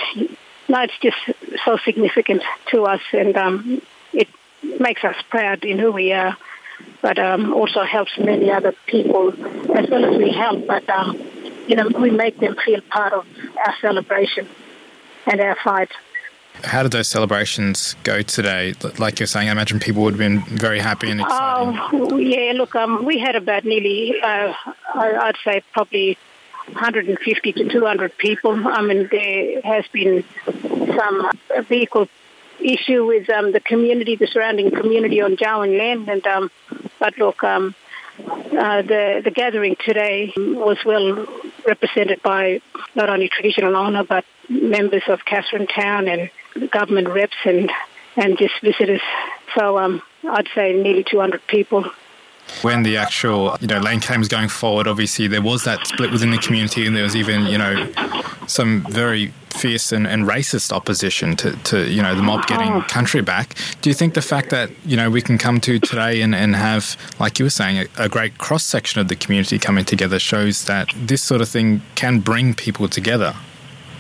No, 0.69 0.83
it's 0.83 0.99
just 1.03 1.17
so 1.65 1.79
significant 1.85 2.43
to 2.71 2.85
us 2.85 3.01
and 3.13 3.37
um, 3.37 3.83
it 4.13 4.29
makes 4.79 5.05
us 5.05 5.17
proud 5.29 5.65
in 5.65 5.79
who 5.79 5.93
we 5.93 6.13
are, 6.13 6.37
but 7.03 7.19
um, 7.19 7.53
also 7.53 7.83
helps 7.83 8.17
many 8.19 8.51
other 8.51 8.75
people 8.87 9.31
as 9.75 9.89
well 9.91 10.05
as 10.05 10.17
we 10.17 10.31
help. 10.31 10.67
But, 10.67 10.89
um, 10.89 11.17
you 11.67 11.77
know, 11.77 11.89
we 11.89 12.11
make 12.11 12.39
them 12.39 12.57
feel 12.65 12.81
part 12.83 13.13
of 13.13 13.27
our 13.65 13.75
celebration 13.81 14.49
and 15.27 15.41
our 15.41 15.57
fight. 15.57 15.91
How 16.65 16.83
did 16.83 16.93
those 16.93 17.09
celebrations 17.09 17.97
go 18.05 18.23
today? 18.23 18.75
Like 18.99 19.19
you're 19.19 19.27
saying, 19.27 19.49
I 19.49 19.53
imagine 19.53 19.81
people 19.81 20.03
would 20.03 20.15
have 20.15 20.19
been 20.19 20.41
very 20.43 20.79
happy 20.79 21.11
and 21.11 21.21
excited. 21.21 21.79
Oh, 21.93 22.19
yeah, 22.19 22.53
look, 22.53 22.75
um, 22.75 23.05
we 23.05 23.19
had 23.19 23.37
about 23.37 23.65
nearly, 23.65 24.21
uh, 24.21 24.53
I'd 24.95 25.37
say 25.45 25.63
probably 25.73 26.19
150 26.67 27.53
to 27.53 27.69
200 27.69 28.19
people. 28.19 28.67
I 28.69 28.83
mean, 28.83 29.09
there 29.11 29.63
has 29.63 29.87
been 29.89 30.25
some 30.45 31.31
vehicle 31.65 32.09
issue 32.61 33.07
with 33.07 33.31
um, 33.31 33.53
the 33.53 33.61
community, 33.61 34.17
the 34.17 34.27
surrounding 34.27 34.71
community 34.71 35.21
on 35.23 35.37
Jawoyn 35.37 35.79
land. 35.79 36.09
And, 36.09 36.27
um, 36.27 36.51
but 36.99 37.17
look, 37.17 37.43
um, 37.43 37.75
uh, 38.19 38.83
the 38.83 39.21
the 39.25 39.31
gathering 39.31 39.77
today 39.85 40.33
was 40.37 40.79
well 40.85 41.27
represented 41.67 42.23
by 42.23 42.61
not 42.95 43.09
only 43.09 43.29
traditional 43.29 43.77
owner 43.77 44.05
but 44.05 44.25
members 44.49 45.03
of 45.09 45.25
Katherine 45.25 45.67
Town 45.67 46.09
and 46.09 46.31
government 46.71 47.09
reps 47.09 47.37
and 47.45 47.71
and 48.17 48.39
just 48.39 48.55
visitors. 48.61 49.03
So 49.57 49.79
um, 49.79 50.03
I'd 50.29 50.49
say 50.55 50.73
nearly 50.73 51.05
200 51.05 51.47
people 51.47 51.85
when 52.63 52.83
the 52.83 52.97
actual 52.97 53.57
you 53.61 53.67
know 53.67 53.79
land 53.79 54.03
claim 54.03 54.19
was 54.19 54.29
going 54.29 54.49
forward 54.49 54.89
obviously 54.89 55.29
there 55.29 55.41
was 55.41 55.63
that 55.63 55.87
split 55.87 56.11
within 56.11 56.33
the 56.33 56.39
community 56.39 56.85
and 56.85 56.97
there 56.97 57.05
was 57.05 57.15
even 57.15 57.47
you 57.47 57.57
know 57.57 57.89
some 58.49 58.85
very 58.91 59.33
fierce 59.53 59.93
and, 59.93 60.07
and 60.07 60.25
racist 60.25 60.73
opposition 60.73 61.37
to, 61.37 61.57
to 61.65 61.91
you 61.91 62.03
know 62.03 62.15
the 62.15 62.23
mob 62.23 62.47
getting 62.47 62.73
oh. 62.73 62.83
country 62.83 63.21
back 63.21 63.55
do 63.83 63.91
you 63.91 63.95
think 63.95 64.15
the 64.15 64.23
fact 64.23 64.51
that 64.51 64.71
you 64.85 64.97
know 64.97 65.11
we 65.11 65.21
can 65.21 65.39
come 65.39 65.61
to 65.61 65.79
today 65.79 66.23
and, 66.23 66.35
and 66.35 66.57
have 66.57 66.97
like 67.19 67.39
you 67.39 67.45
were 67.45 67.51
saying 67.51 67.79
a, 67.79 68.05
a 68.05 68.09
great 68.09 68.39
cross 68.39 68.65
section 68.65 69.01
of 69.01 69.09
the 69.09 69.17
community 69.17 69.59
coming 69.59 69.85
together 69.85 70.19
shows 70.19 70.65
that 70.65 70.89
this 70.97 71.23
sort 71.23 71.41
of 71.41 71.49
thing 71.49 71.83
can 71.95 72.21
bring 72.21 72.55
people 72.55 72.89
together 72.89 73.35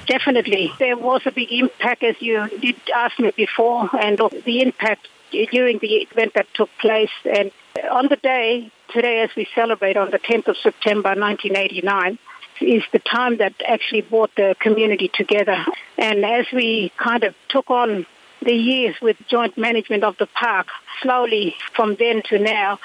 Definitely. 0.06 0.72
There 0.80 0.96
was 0.96 1.22
a 1.24 1.30
big 1.30 1.52
impact, 1.52 2.02
as 2.02 2.16
you 2.20 2.48
did 2.60 2.74
ask 2.92 3.16
me 3.20 3.30
before, 3.36 3.88
and 3.92 4.18
the 4.18 4.60
impact 4.60 5.06
during 5.30 5.78
the 5.78 6.08
event 6.10 6.34
that 6.34 6.46
took 6.52 6.68
place. 6.80 7.12
And 7.24 7.52
on 7.92 8.08
the 8.08 8.16
day, 8.16 8.72
today 8.92 9.20
as 9.20 9.30
we 9.36 9.46
celebrate 9.54 9.96
on 9.96 10.10
the 10.10 10.18
10th 10.18 10.48
of 10.48 10.56
September 10.56 11.10
1989, 11.10 12.18
is 12.60 12.82
the 12.92 12.98
time 12.98 13.38
that 13.38 13.54
actually 13.66 14.02
brought 14.02 14.34
the 14.36 14.54
community 14.58 15.10
together. 15.12 15.64
And 15.98 16.24
as 16.24 16.46
we 16.52 16.92
kind 16.96 17.24
of 17.24 17.34
took 17.48 17.70
on 17.70 18.06
the 18.42 18.54
years 18.54 18.96
with 19.02 19.16
joint 19.28 19.58
management 19.58 20.02
of 20.04 20.16
the 20.16 20.26
park, 20.26 20.68
slowly 21.02 21.54
from 21.74 21.96
then 21.96 22.22
to 22.28 22.38
now, 22.38 22.78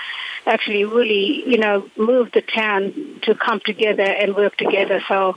actually 0.45 0.85
really, 0.85 1.49
you 1.49 1.57
know, 1.57 1.89
moved 1.97 2.33
the 2.33 2.41
town 2.41 3.19
to 3.23 3.35
come 3.35 3.61
together 3.65 4.03
and 4.03 4.35
work 4.35 4.57
together. 4.57 5.01
So 5.07 5.33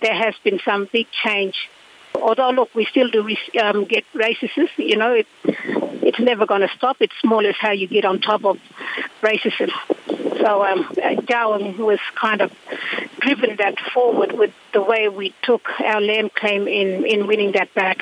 there 0.00 0.14
has 0.14 0.34
been 0.42 0.60
some 0.64 0.88
big 0.90 1.06
change. 1.10 1.68
Although, 2.14 2.50
look, 2.50 2.74
we 2.74 2.84
still 2.84 3.10
do 3.10 3.20
um, 3.62 3.84
get 3.84 4.04
racism, 4.14 4.68
you 4.76 4.96
know, 4.96 5.12
it, 5.12 5.26
it's 5.44 6.18
never 6.18 6.46
going 6.46 6.62
to 6.62 6.68
stop. 6.76 6.96
It's 7.00 7.14
more 7.24 7.40
or 7.40 7.44
less 7.44 7.56
how 7.58 7.72
you 7.72 7.86
get 7.86 8.04
on 8.04 8.20
top 8.20 8.44
of 8.44 8.58
racism. 9.22 9.70
So 10.38 10.64
um, 10.64 10.84
Jawoyn 10.84 11.76
was 11.78 12.00
kind 12.14 12.40
of 12.40 12.52
driven 13.20 13.56
that 13.56 13.78
forward 13.92 14.32
with 14.32 14.52
the 14.72 14.82
way 14.82 15.08
we 15.08 15.34
took 15.42 15.68
our 15.80 16.00
land 16.00 16.34
claim 16.34 16.66
in, 16.68 17.04
in 17.04 17.26
winning 17.26 17.52
that 17.52 17.72
back. 17.74 17.98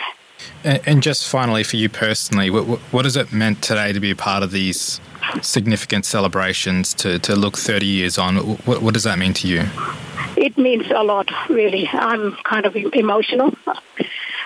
And 0.64 1.02
just 1.02 1.28
finally, 1.28 1.62
for 1.62 1.76
you 1.76 1.88
personally, 1.88 2.50
what, 2.50 2.64
what 2.92 3.04
has 3.04 3.16
it 3.16 3.32
meant 3.32 3.62
today 3.62 3.92
to 3.92 4.00
be 4.00 4.10
a 4.10 4.16
part 4.16 4.42
of 4.42 4.50
these 4.50 5.00
significant 5.42 6.04
celebrations 6.04 6.92
to, 6.94 7.18
to 7.20 7.34
look 7.36 7.56
30 7.56 7.86
years 7.86 8.18
on? 8.18 8.36
What, 8.36 8.82
what 8.82 8.94
does 8.94 9.04
that 9.04 9.18
mean 9.18 9.32
to 9.34 9.48
you? 9.48 9.64
It 10.46 10.56
means 10.56 10.86
a 10.92 11.02
lot, 11.02 11.28
really. 11.48 11.88
I'm 11.92 12.36
kind 12.44 12.66
of 12.66 12.76
emotional. 12.76 13.52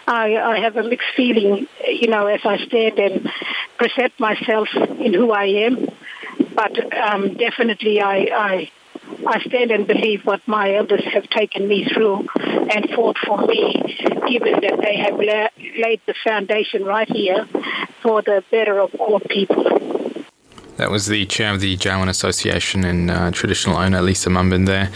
I, 0.09 0.35
I 0.37 0.61
have 0.61 0.79
a 0.79 0.83
mixed 0.83 1.11
feeling, 1.15 1.69
you 1.87 2.09
know, 2.09 2.27
as 2.27 2.41
I 2.43 2.57
stand 2.57 2.99
and 2.99 3.31
present 3.77 4.19
myself 4.19 4.69
in 4.75 5.13
who 5.13 5.31
I 5.31 5.45
am. 5.67 5.89
But 6.55 6.75
um, 6.97 7.35
definitely, 7.35 8.01
I, 8.01 8.17
I 8.49 8.71
I 9.27 9.41
stand 9.41 9.71
and 9.73 9.87
believe 9.87 10.25
what 10.25 10.41
my 10.49 10.75
elders 10.77 11.05
have 11.13 11.29
taken 11.29 11.69
me 11.69 11.85
through 11.85 12.27
and 12.37 12.89
fought 12.95 13.19
for 13.19 13.47
me, 13.47 13.63
given 14.27 14.55
that 14.65 14.79
they 14.83 14.97
have 14.97 15.19
la- 15.19 15.83
laid 15.85 16.01
the 16.07 16.15
foundation 16.25 16.85
right 16.85 17.11
here 17.11 17.47
for 18.03 18.23
the 18.23 18.43
better 18.51 18.79
of 18.79 18.95
all 18.95 19.21
people. 19.21 19.90
That 20.81 20.91
was 20.91 21.05
the 21.09 21.27
chair 21.27 21.53
of 21.53 21.61
the 21.61 21.77
Jawoyn 21.77 22.09
Association 22.09 22.85
and 22.85 23.11
uh, 23.11 23.31
traditional 23.33 23.77
owner, 23.77 24.01
Lisa 24.01 24.31
Mumbin, 24.31 24.65
there. 24.65 24.91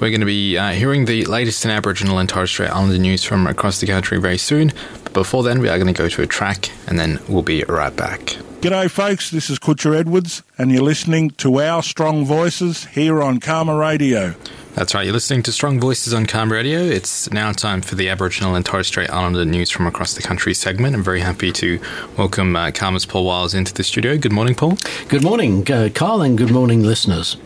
We're 0.00 0.08
going 0.08 0.20
to 0.20 0.26
be 0.26 0.56
uh, 0.56 0.70
hearing 0.70 1.04
the 1.04 1.26
latest 1.26 1.62
in 1.62 1.70
Aboriginal 1.70 2.18
and 2.18 2.26
Torres 2.26 2.48
Strait 2.48 2.70
Islander 2.70 2.96
news 2.96 3.22
from 3.22 3.46
across 3.46 3.78
the 3.78 3.86
country 3.86 4.18
very 4.18 4.38
soon. 4.38 4.72
But 5.04 5.12
before 5.12 5.42
then, 5.42 5.60
we 5.60 5.68
are 5.68 5.76
going 5.76 5.92
to 5.92 6.02
go 6.02 6.08
to 6.08 6.22
a 6.22 6.26
track 6.26 6.70
and 6.86 6.98
then 6.98 7.20
we'll 7.28 7.42
be 7.42 7.62
right 7.64 7.94
back. 7.94 8.38
G'day, 8.66 8.90
folks. 8.90 9.30
This 9.30 9.48
is 9.48 9.60
Kutcher 9.60 9.96
Edwards, 9.96 10.42
and 10.58 10.72
you're 10.72 10.82
listening 10.82 11.30
to 11.38 11.60
our 11.60 11.84
Strong 11.84 12.24
Voices 12.24 12.86
here 12.86 13.22
on 13.22 13.38
CAAMA 13.38 13.78
Radio. 13.78 14.34
That's 14.74 14.92
right, 14.92 15.04
you're 15.04 15.12
listening 15.12 15.44
to 15.44 15.52
Strong 15.52 15.78
Voices 15.78 16.12
on 16.12 16.26
CAAMA 16.26 16.50
Radio. 16.50 16.80
It's 16.80 17.30
now 17.30 17.52
time 17.52 17.80
for 17.80 17.94
the 17.94 18.08
Aboriginal 18.08 18.56
and 18.56 18.66
Torres 18.66 18.88
Strait 18.88 19.08
Islander 19.08 19.44
news 19.44 19.70
from 19.70 19.86
across 19.86 20.14
the 20.14 20.22
country 20.22 20.52
segment. 20.52 20.96
I'm 20.96 21.04
very 21.04 21.20
happy 21.20 21.52
to 21.52 21.80
welcome 22.18 22.56
uh, 22.56 22.72
CAAMA's 22.72 23.06
Paul 23.06 23.26
Wiles 23.26 23.54
into 23.54 23.72
the 23.72 23.84
studio. 23.84 24.18
Good 24.18 24.32
morning, 24.32 24.56
Paul. 24.56 24.76
Good 25.10 25.22
morning, 25.22 25.70
uh, 25.70 25.88
Carl, 25.94 26.22
and 26.22 26.36
good 26.36 26.50
morning, 26.50 26.82
listeners. 26.82 27.36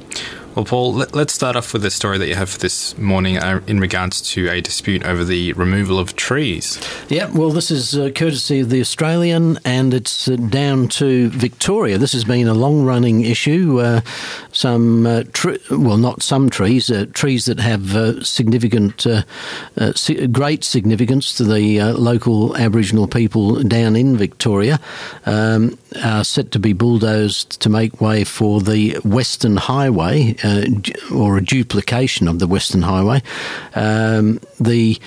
Well, 0.56 0.64
Paul, 0.64 0.94
let, 0.94 1.14
us 1.14 1.32
start 1.32 1.54
off 1.54 1.72
with 1.72 1.82
the 1.82 1.92
story 1.92 2.18
that 2.18 2.26
you 2.26 2.34
have 2.34 2.50
for 2.50 2.58
this 2.58 2.98
morning 2.98 3.38
uh, 3.38 3.60
in 3.68 3.78
regards 3.78 4.20
to 4.32 4.48
a 4.50 4.60
dispute 4.60 5.04
over 5.04 5.24
the 5.24 5.52
removal 5.52 5.96
of 5.96 6.16
trees. 6.16 6.80
Yeah, 7.08 7.30
well, 7.30 7.50
this 7.50 7.70
is 7.70 7.96
uh, 7.96 8.10
courtesy 8.10 8.58
of 8.58 8.68
the 8.68 8.80
Australian, 8.80 9.60
and 9.64 9.94
it's 9.94 10.26
uh, 10.26 10.34
down 10.34 10.88
to 10.88 11.28
Victoria. 11.28 11.98
This 11.98 12.12
has 12.14 12.24
been 12.24 12.48
a 12.48 12.54
long-running 12.54 13.20
issue. 13.20 13.78
Uh, 13.78 14.00
some, 14.60 15.06
uh, 15.06 15.22
tre- 15.32 15.58
well, 15.70 15.96
not 15.96 16.22
some 16.22 16.50
trees, 16.50 16.90
uh, 16.90 17.06
trees 17.12 17.46
that 17.46 17.60
have 17.60 18.26
significant, 18.26 19.06
great 20.32 20.64
significance 20.64 21.32
to 21.34 21.44
the 21.44 21.80
local 21.94 22.56
Aboriginal 22.56 23.06
people 23.06 23.62
down 23.62 23.96
in 23.96 24.16
Victoria, 24.16 24.78
um, 25.26 25.78
are 26.04 26.24
set 26.24 26.50
to 26.52 26.58
be 26.58 26.72
bulldozed 26.72 27.60
to 27.60 27.68
make 27.68 28.00
way 28.00 28.24
for 28.24 28.60
the 28.60 28.96
Western 29.04 29.56
Highway 29.56 30.36
uh, 30.44 30.66
or 31.14 31.36
a 31.36 31.44
duplication 31.44 32.28
of 32.28 32.38
the 32.38 32.46
Western 32.46 32.82
Highway. 32.82 33.22
Um, 33.74 34.40
the 34.60 34.98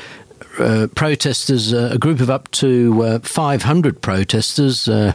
uh, 0.59 0.87
protesters, 0.95 1.73
uh, 1.73 1.89
a 1.91 1.97
group 1.97 2.19
of 2.19 2.29
up 2.29 2.49
to 2.51 3.03
uh, 3.03 3.19
500 3.19 4.01
protesters, 4.01 4.87
uh, 4.87 5.13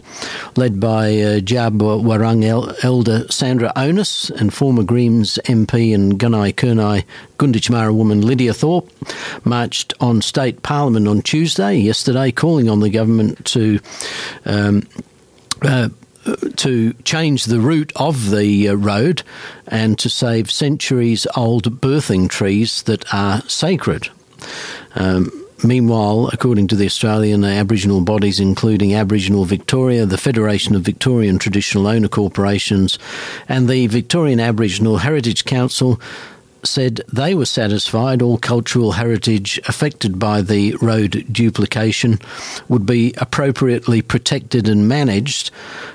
led 0.56 0.80
by 0.80 1.08
uh, 1.08 1.40
Djab 1.40 1.78
Wurrung 1.78 2.44
el- 2.44 2.74
elder 2.82 3.26
Sandra 3.30 3.72
Onus 3.76 4.30
and 4.30 4.52
former 4.52 4.82
Greens 4.82 5.38
MP 5.44 5.94
and 5.94 6.18
Gunai 6.18 6.54
Kurnai 6.54 7.04
Gunditjmara 7.38 7.94
woman 7.94 8.22
Lydia 8.22 8.52
Thorpe, 8.52 8.90
marched 9.44 9.94
on 10.00 10.22
state 10.22 10.62
parliament 10.62 11.06
on 11.06 11.22
Tuesday, 11.22 11.76
yesterday, 11.76 12.32
calling 12.32 12.68
on 12.68 12.80
the 12.80 12.90
government 12.90 13.44
to. 13.46 13.80
Um, 14.44 14.82
uh, 15.62 15.88
to 16.56 16.92
change 17.04 17.46
the 17.46 17.58
route 17.58 17.90
of 17.96 18.30
the 18.30 18.68
road 18.68 19.22
and 19.66 19.98
to 19.98 20.10
save 20.10 20.50
centuries 20.50 21.26
old 21.34 21.80
birthing 21.80 22.28
trees 22.28 22.82
that 22.82 23.14
are 23.14 23.40
sacred. 23.48 24.10
Um, 24.94 25.30
Meanwhile, 25.64 26.30
according 26.32 26.68
to 26.68 26.76
the 26.76 26.86
Australian 26.86 27.44
Aboriginal 27.44 28.00
bodies, 28.00 28.38
including 28.38 28.94
Aboriginal 28.94 29.44
Victoria, 29.44 30.06
the 30.06 30.16
Federation 30.16 30.76
of 30.76 30.82
Victorian 30.82 31.36
Traditional 31.38 31.88
Owner 31.88 32.06
Corporations, 32.06 32.96
and 33.48 33.68
the 33.68 33.88
Victorian 33.88 34.38
Aboriginal 34.38 34.98
Heritage 34.98 35.44
Council, 35.44 36.00
said 36.62 37.00
they 37.12 37.34
were 37.34 37.46
satisfied 37.46 38.22
all 38.22 38.38
cultural 38.38 38.92
heritage 38.92 39.58
affected 39.66 40.18
by 40.18 40.42
the 40.42 40.74
road 40.76 41.26
duplication 41.30 42.18
would 42.68 42.86
be 42.86 43.12
appropriately 43.18 44.00
protected 44.00 44.68
and 44.68 44.88
managed, 44.88 45.50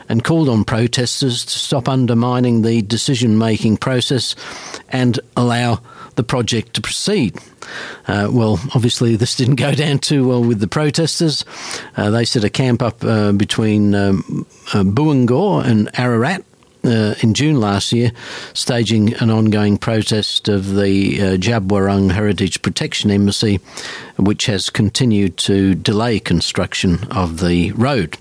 and 0.09 0.25
called 0.25 0.49
on 0.49 0.65
protesters 0.65 1.45
to 1.45 1.57
stop 1.57 1.87
undermining 1.87 2.61
the 2.61 2.81
decision 2.81 3.37
making 3.37 3.77
process 3.77 4.35
and 4.89 5.21
allow 5.37 5.79
the 6.15 6.23
project 6.23 6.73
to 6.75 6.81
proceed. 6.81 7.37
Uh, 8.07 8.29
well, 8.31 8.59
obviously, 8.75 9.15
this 9.15 9.35
didn't 9.35 9.55
go 9.55 9.71
down 9.75 9.99
too 9.99 10.27
well 10.27 10.43
with 10.43 10.59
the 10.59 10.67
protesters. 10.67 11.45
Uh, 11.95 12.09
they 12.09 12.25
set 12.25 12.43
a 12.43 12.49
camp 12.49 12.81
up 12.81 13.03
uh, 13.03 13.31
between 13.31 13.95
um, 13.95 14.45
uh, 14.73 14.79
and 14.79 15.89
Ararat 15.97 16.43
uh, 16.85 17.15
in 17.21 17.33
June 17.33 17.59
last 17.59 17.91
year, 17.93 18.11
staging 18.53 19.13
an 19.15 19.29
ongoing 19.29 19.77
protest 19.77 20.49
of 20.49 20.75
the 20.75 21.21
uh, 21.21 21.25
Djab 21.37 22.11
Heritage 22.11 22.61
Protection 22.61 23.09
Embassy, 23.09 23.59
which 24.17 24.45
has 24.47 24.69
continued 24.69 25.37
to 25.37 25.75
delay 25.75 26.19
construction 26.19 27.05
of 27.11 27.39
the 27.39 27.71
road. 27.73 28.17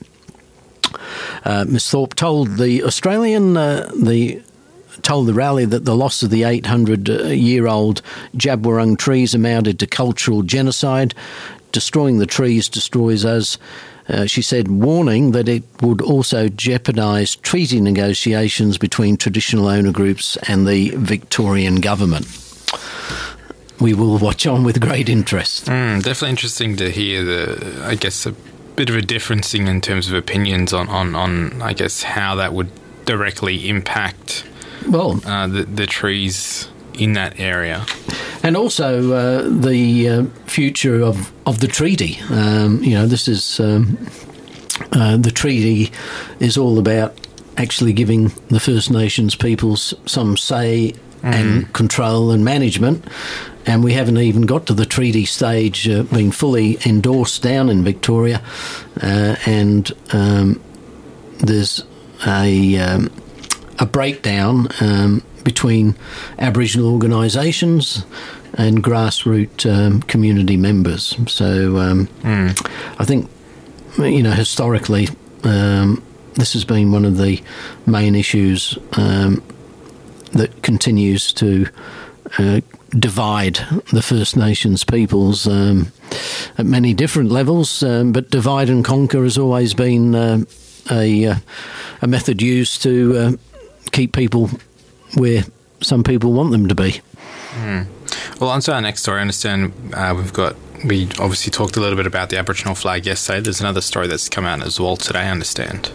Ms. 1.44 1.90
Thorpe 1.90 2.14
told 2.14 2.59
the 2.59 2.85
Australian 2.85 3.55
the 3.55 4.42
told 5.03 5.27
the 5.27 5.35
rally 5.35 5.65
that 5.65 5.85
the 5.85 5.97
loss 5.97 6.23
of 6.23 6.31
the 6.31 6.45
800 6.45 7.09
year 7.09 7.67
old 7.67 8.03
Djab 8.37 8.62
Wurrung 8.62 8.99
trees 8.99 9.35
amounted 9.35 9.79
to 9.81 9.87
cultural 9.87 10.43
genocide. 10.43 11.15
Destroying 11.73 12.19
the 12.19 12.27
trees 12.27 12.69
destroys 12.69 13.25
us. 13.25 13.59
Uh, 14.09 14.27
she 14.27 14.43
said, 14.43 14.69
warning 14.69 15.33
that 15.33 15.49
it 15.49 15.62
would 15.81 16.03
also 16.03 16.49
jeopardise 16.49 17.37
treaty 17.37 17.81
negotiations 17.81 18.77
between 18.77 19.17
traditional 19.17 19.69
owner 19.69 19.93
groups 19.93 20.37
and 20.49 20.67
the 20.67 20.91
Victorian 20.97 21.77
government. 21.77 22.27
We 23.81 23.95
will 23.95 24.19
watch 24.19 24.47
on 24.47 24.65
with 24.65 24.81
great 24.81 25.09
interest. 25.09 25.67
Mm, 25.67 26.03
definitely 26.03 26.31
interesting 26.31 26.77
to 26.77 26.91
hear 26.91 27.25
the, 27.25 27.85
I 27.85 27.95
guess, 27.95 28.27
a 28.27 28.33
bit 28.77 28.91
of 28.91 28.97
a 28.97 29.01
differencing 29.01 29.69
in 29.69 29.81
terms 29.81 30.09
of 30.09 30.15
opinions 30.15 30.73
on, 30.73 30.88
on, 30.88 31.15
on 31.15 31.62
I 31.62 31.73
guess, 31.73 32.03
how 32.03 32.35
that 32.37 32.53
would 32.53 32.71
directly 33.05 33.69
impact 33.69 34.45
well 34.88 35.21
uh, 35.27 35.47
the, 35.47 35.64
the 35.64 35.87
trees 35.87 36.68
in 36.95 37.14
that 37.14 37.38
area. 37.38 37.85
And 38.42 38.57
also 38.57 39.12
uh, 39.12 39.49
the 39.49 40.09
uh, 40.09 40.25
future 40.47 41.01
of, 41.01 41.33
of 41.47 41.61
the 41.61 41.68
treaty. 41.68 42.18
Um, 42.31 42.83
you 42.83 42.95
know, 42.95 43.07
this 43.07 43.29
is 43.29 43.61
um, 43.61 43.97
uh, 44.92 45.16
the 45.16 45.31
treaty 45.31 45.92
is 46.40 46.57
all 46.57 46.79
about 46.79 47.14
actually 47.57 47.92
giving 47.92 48.33
the 48.49 48.61
First 48.61 48.90
Nations 48.90 49.35
peoples 49.35 49.95
some 50.07 50.37
say 50.37 50.95
mm. 51.21 51.35
and 51.35 51.73
control 51.73 52.31
and 52.31 52.45
management. 52.45 53.05
And 53.64 53.85
we 53.85 53.92
haven't 53.92 54.18
even 54.18 54.42
got 54.42 54.66
to 54.66 54.75
the 54.75 54.87
treaty 54.87 55.25
stage 55.25 55.88
uh, 55.88 56.03
being 56.05 56.33
fully 56.33 56.79
endorsed 56.85 57.42
down 57.42 57.68
in 57.68 57.85
Victoria. 57.85 58.42
Uh, 59.01 59.37
and 59.47 59.92
um, 60.12 60.61
there's 61.38 61.85
a, 62.27 62.77
um, 62.79 63.11
a 63.79 63.87
breakdown 63.87 64.69
um, 64.81 65.23
between 65.45 65.97
Aboriginal 66.39 66.93
organisations 66.93 68.05
and 68.55 68.83
grassroots 68.85 69.71
um, 69.71 70.03
community 70.03 70.57
members. 70.57 71.17
So 71.27 71.79
um, 71.79 72.07
mm. 72.23 72.71
I 72.99 73.05
think, 73.05 73.31
you 73.99 74.23
know, 74.23 74.33
historically, 74.33 75.09
um, 75.45 76.03
this 76.35 76.53
has 76.53 76.65
been 76.65 76.93
one 76.93 77.05
of 77.05 77.19
the 77.19 77.43
main 77.87 78.15
issues 78.15 78.79
um, 78.93 79.43
that 80.33 80.63
continues 80.63 81.33
to 81.35 81.67
uh, 82.39 82.61
divide 82.91 83.59
the 83.93 84.03
First 84.03 84.37
Nations 84.37 84.85
peoples 84.85 85.47
um, 85.47 85.93
at 86.59 86.67
many 86.67 86.95
different 86.95 87.31
levels, 87.31 87.83
um, 87.83 88.13
but 88.13 88.31
divide 88.31 88.71
and 88.71 88.85
conquer 88.85 89.23
has 89.23 89.39
always 89.39 89.75
been 89.75 90.15
uh, 90.15 90.45
a, 90.91 91.27
uh, 91.27 91.35
a 92.01 92.07
method 92.07 92.43
used 92.43 92.83
to 92.83 93.17
uh, 93.17 93.33
keep 93.92 94.12
people 94.12 94.50
where 95.14 95.44
some 95.81 96.02
people 96.02 96.33
want 96.33 96.50
them 96.50 96.68
to 96.68 96.74
be. 96.74 97.00
Mm. 97.61 97.87
Well, 98.40 98.50
on 98.50 98.61
to 98.62 98.74
our 98.74 98.81
next 98.81 99.02
story. 99.02 99.18
I 99.18 99.22
understand 99.22 99.72
uh, 99.94 100.14
we've 100.16 100.33
got 100.33 100.57
we 100.85 101.05
obviously 101.20 101.50
talked 101.50 101.76
a 101.76 101.81
little 101.81 101.96
bit 101.96 102.07
about 102.07 102.31
the 102.31 102.38
Aboriginal 102.38 102.74
flag 102.74 103.07
yesterday. 103.07 103.40
There's 103.40 103.61
another 103.61 103.81
story 103.81 104.09
that's 104.09 104.28
come 104.28 104.44
out 104.44 104.62
as 104.62 104.81
well 104.81 104.96
today, 104.96 105.20
I 105.20 105.31
understand. 105.31 105.92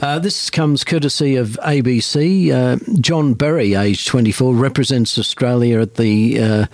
Uh, 0.00 0.18
this 0.18 0.50
comes 0.50 0.84
courtesy 0.84 1.36
of 1.36 1.58
ABC. 1.62 2.50
Uh, 2.50 2.78
John 3.00 3.34
Berry, 3.34 3.74
aged 3.74 4.08
24, 4.08 4.54
represents 4.54 5.18
Australia 5.18 5.80
at 5.80 5.94
the 5.94 6.40
uh, 6.40 6.66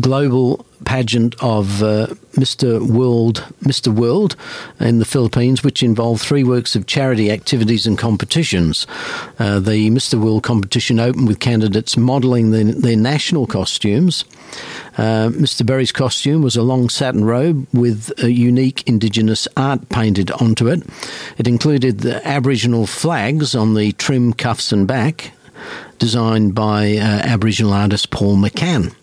Global 0.00 0.64
pageant 0.84 1.34
of 1.42 1.82
uh, 1.82 2.08
Mr. 2.32 2.80
World, 2.80 3.44
Mr. 3.62 3.94
World 3.94 4.36
in 4.78 4.98
the 4.98 5.04
Philippines, 5.04 5.62
which 5.62 5.82
involved 5.82 6.22
three 6.22 6.44
works 6.44 6.74
of 6.74 6.86
charity 6.86 7.30
activities 7.30 7.86
and 7.86 7.98
competitions. 7.98 8.86
Uh, 9.38 9.60
the 9.60 9.90
Mr. 9.90 10.20
World 10.20 10.42
competition 10.42 11.00
opened 11.00 11.28
with 11.28 11.40
candidates 11.40 11.96
modelling 11.96 12.50
their, 12.50 12.64
their, 12.64 12.96
national 12.96 13.46
costumes. 13.46 14.24
Uh, 14.98 15.30
Mr. 15.30 15.64
Berry's 15.64 15.92
costume 15.92 16.42
was 16.42 16.56
a 16.56 16.62
long 16.62 16.88
satin 16.88 17.24
robe 17.24 17.66
with 17.72 18.12
a 18.22 18.30
unique 18.30 18.82
Indigenous 18.86 19.48
art 19.56 19.88
painted 19.88 20.30
onto 20.32 20.68
it. 20.68 20.82
It 21.38 21.46
included 21.46 22.00
the 22.00 22.26
Aboriginal 22.26 22.86
flags 22.86 23.54
on 23.54 23.74
the 23.74 23.92
trim 23.92 24.32
cuffs 24.32 24.72
and 24.72 24.86
back, 24.86 25.32
designed 25.98 26.54
by 26.54 26.96
uh, 26.96 27.02
Aboriginal 27.02 27.72
artist 27.72 28.10
Paul 28.10 28.36
McCann. 28.36 28.94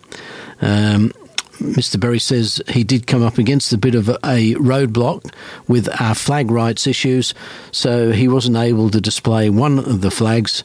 Um, 0.61 1.11
Mr. 1.59 1.99
Berry 1.99 2.19
says 2.19 2.61
he 2.69 2.83
did 2.83 3.07
come 3.07 3.23
up 3.23 3.37
against 3.37 3.73
a 3.73 3.77
bit 3.77 3.95
of 3.95 4.09
a 4.09 4.53
roadblock 4.55 5.33
with 5.67 5.89
our 5.99 6.13
flag 6.13 6.51
rights 6.51 6.85
issues, 6.85 7.33
so 7.71 8.11
he 8.11 8.27
wasn't 8.27 8.57
able 8.57 8.89
to 8.89 9.01
display 9.01 9.49
one 9.49 9.79
of 9.79 10.01
the 10.01 10.11
flags. 10.11 10.63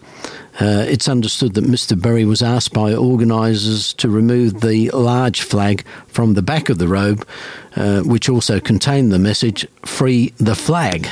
Uh, 0.60 0.84
it's 0.86 1.08
understood 1.08 1.54
that 1.54 1.64
Mr. 1.64 2.00
Berry 2.00 2.26
was 2.26 2.42
asked 2.42 2.74
by 2.74 2.94
organisers 2.94 3.94
to 3.94 4.08
remove 4.08 4.60
the 4.60 4.90
large 4.90 5.40
flag 5.40 5.84
from 6.08 6.34
the 6.34 6.42
back 6.42 6.68
of 6.68 6.76
the 6.76 6.88
robe, 6.88 7.26
uh, 7.76 8.02
which 8.02 8.28
also 8.28 8.60
contained 8.60 9.10
the 9.12 9.18
message 9.18 9.66
"Free 9.86 10.34
the 10.36 10.54
flag." 10.54 11.08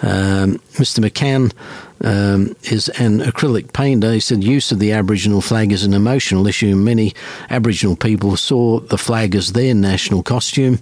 Um, 0.00 0.58
Mr. 0.74 1.00
McCann 1.04 1.52
um, 2.02 2.54
is 2.64 2.88
an 2.90 3.20
acrylic 3.20 3.72
painter. 3.72 4.12
He 4.12 4.20
said 4.20 4.44
use 4.44 4.72
of 4.72 4.78
the 4.78 4.92
Aboriginal 4.92 5.40
flag 5.40 5.72
is 5.72 5.84
an 5.84 5.94
emotional 5.94 6.46
issue. 6.46 6.76
Many 6.76 7.14
Aboriginal 7.50 7.96
people 7.96 8.36
saw 8.36 8.80
the 8.80 8.98
flag 8.98 9.34
as 9.34 9.52
their 9.52 9.74
national 9.74 10.22
costume. 10.22 10.78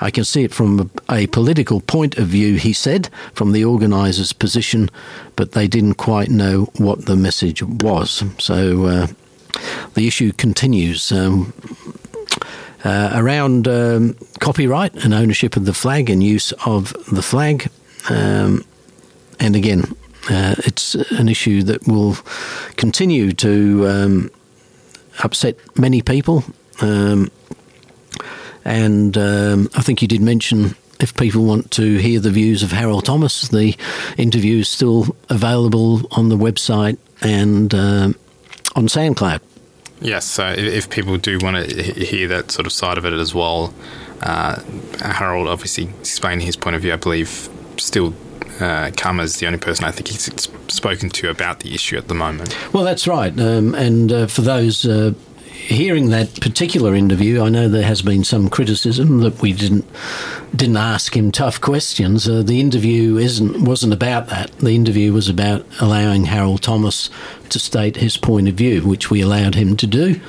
I 0.00 0.10
can 0.10 0.24
see 0.24 0.42
it 0.42 0.52
from 0.52 0.90
a, 1.08 1.14
a 1.14 1.26
political 1.28 1.80
point 1.80 2.18
of 2.18 2.26
view, 2.26 2.56
he 2.56 2.72
said, 2.72 3.08
from 3.34 3.52
the 3.52 3.64
organisers' 3.64 4.32
position, 4.32 4.90
but 5.36 5.52
they 5.52 5.68
didn't 5.68 5.94
quite 5.94 6.28
know 6.28 6.64
what 6.76 7.06
the 7.06 7.14
message 7.14 7.62
was. 7.62 8.24
So 8.38 8.86
uh, 8.86 9.06
the 9.94 10.08
issue 10.08 10.32
continues. 10.32 11.12
Um, 11.12 11.52
uh, 12.84 13.12
around 13.14 13.68
um, 13.68 14.16
copyright 14.40 14.92
and 15.04 15.14
ownership 15.14 15.54
of 15.54 15.66
the 15.66 15.72
flag 15.72 16.10
and 16.10 16.20
use 16.20 16.50
of 16.66 16.92
the 17.12 17.22
flag. 17.22 17.70
Um, 18.10 18.64
and 19.38 19.54
again, 19.54 19.84
uh, 20.30 20.54
it's 20.58 20.94
an 20.94 21.28
issue 21.28 21.62
that 21.64 21.86
will 21.86 22.16
continue 22.76 23.32
to 23.32 23.86
um, 23.88 24.30
upset 25.22 25.56
many 25.78 26.02
people. 26.02 26.44
Um, 26.80 27.30
and 28.64 29.16
um, 29.18 29.68
I 29.74 29.82
think 29.82 30.02
you 30.02 30.08
did 30.08 30.20
mention 30.20 30.76
if 31.00 31.14
people 31.14 31.44
want 31.44 31.70
to 31.72 31.96
hear 31.98 32.20
the 32.20 32.30
views 32.30 32.62
of 32.62 32.70
Harold 32.70 33.04
Thomas, 33.04 33.48
the 33.48 33.76
interview 34.16 34.60
is 34.60 34.68
still 34.68 35.16
available 35.28 36.02
on 36.12 36.28
the 36.28 36.36
website 36.36 36.96
and 37.20 37.74
uh, 37.74 38.12
on 38.76 38.86
SoundCloud. 38.86 39.40
Yes, 40.00 40.24
so 40.24 40.48
if 40.48 40.90
people 40.90 41.16
do 41.16 41.38
want 41.40 41.68
to 41.68 41.82
hear 41.82 42.28
that 42.28 42.50
sort 42.50 42.66
of 42.66 42.72
side 42.72 42.98
of 42.98 43.04
it 43.04 43.12
as 43.12 43.34
well, 43.34 43.72
uh, 44.20 44.60
Harold 45.00 45.48
obviously 45.48 45.84
explaining 46.00 46.46
his 46.46 46.56
point 46.56 46.76
of 46.76 46.82
view. 46.82 46.92
I 46.92 46.96
believe 46.96 47.48
still 47.76 48.14
uh, 48.60 49.20
is 49.20 49.36
the 49.36 49.46
only 49.46 49.58
person 49.58 49.84
I 49.84 49.90
think 49.90 50.08
he's 50.08 50.30
spoken 50.68 51.10
to 51.10 51.30
about 51.30 51.60
the 51.60 51.74
issue 51.74 51.96
at 51.96 52.08
the 52.08 52.14
moment. 52.14 52.56
Well, 52.72 52.84
that's 52.84 53.06
right. 53.06 53.38
Um, 53.38 53.74
and 53.74 54.12
uh, 54.12 54.26
for 54.26 54.42
those 54.42 54.86
uh, 54.86 55.14
hearing 55.62 56.10
that 56.10 56.40
particular 56.40 56.94
interview, 56.94 57.42
I 57.42 57.48
know 57.48 57.68
there 57.68 57.84
has 57.84 58.02
been 58.02 58.24
some 58.24 58.48
criticism 58.48 59.20
that 59.20 59.40
we 59.40 59.52
didn't 59.52 59.84
didn't 60.54 60.76
ask 60.76 61.16
him 61.16 61.32
tough 61.32 61.60
questions. 61.60 62.28
Uh, 62.28 62.42
the 62.42 62.60
interview 62.60 63.16
isn't 63.16 63.62
wasn't 63.64 63.92
about 63.92 64.28
that. 64.28 64.50
The 64.58 64.74
interview 64.74 65.12
was 65.12 65.28
about 65.28 65.64
allowing 65.80 66.24
Harold 66.24 66.62
Thomas 66.62 67.10
to 67.50 67.58
state 67.58 67.96
his 67.96 68.16
point 68.16 68.48
of 68.48 68.54
view, 68.54 68.82
which 68.82 69.10
we 69.10 69.20
allowed 69.20 69.54
him 69.54 69.76
to 69.76 69.86
do. 69.86 70.20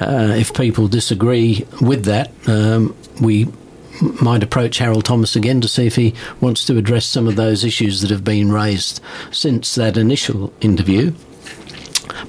Uh, 0.00 0.34
if 0.36 0.52
people 0.54 0.88
disagree 0.88 1.66
with 1.80 2.04
that, 2.04 2.30
um, 2.46 2.94
we 3.20 3.46
might 4.20 4.42
approach 4.42 4.78
Harold 4.78 5.04
Thomas 5.04 5.36
again 5.36 5.60
to 5.60 5.68
see 5.68 5.86
if 5.86 5.96
he 5.96 6.14
wants 6.40 6.64
to 6.66 6.76
address 6.76 7.06
some 7.06 7.26
of 7.28 7.36
those 7.36 7.64
issues 7.64 8.00
that 8.00 8.10
have 8.10 8.24
been 8.24 8.52
raised 8.52 9.00
since 9.30 9.74
that 9.74 9.96
initial 9.96 10.52
interview. 10.60 11.12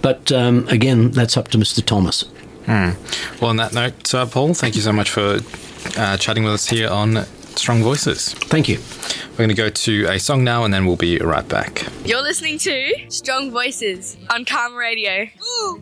But 0.02 0.32
um, 0.32 0.68
again, 0.68 1.12
that's 1.12 1.38
up 1.38 1.50
to 1.50 1.58
Mr. 1.58 1.84
Thomas. 1.84 2.24
Hmm. 2.66 2.92
Well, 3.40 3.50
on 3.52 3.58
that 3.58 3.74
note, 3.74 4.14
uh, 4.14 4.26
Paul, 4.26 4.54
thank 4.54 4.76
you 4.76 4.82
so 4.82 4.92
much 4.92 5.10
for 5.10 5.40
uh, 5.98 6.18
chatting 6.18 6.44
with 6.44 6.54
us 6.54 6.68
here 6.68 6.90
on 6.90 7.26
Strong 7.58 7.84
Voices. 7.84 8.34
Thank 8.34 8.70
you. 8.70 8.80
We're 9.32 9.38
going 9.38 9.50
to 9.50 9.56
go 9.56 9.70
to 9.70 10.06
a 10.08 10.20
song 10.20 10.44
now 10.44 10.64
and 10.64 10.74
then 10.74 10.86
we'll 10.86 10.96
be 10.96 11.18
right 11.20 11.48
back. 11.48 11.86
You're 12.06 12.22
listening 12.22 12.58
to 12.60 12.94
Strong 13.10 13.52
Voices 13.52 14.18
on 14.30 14.46
CAAMA 14.46 14.78
Radio. 14.78 15.28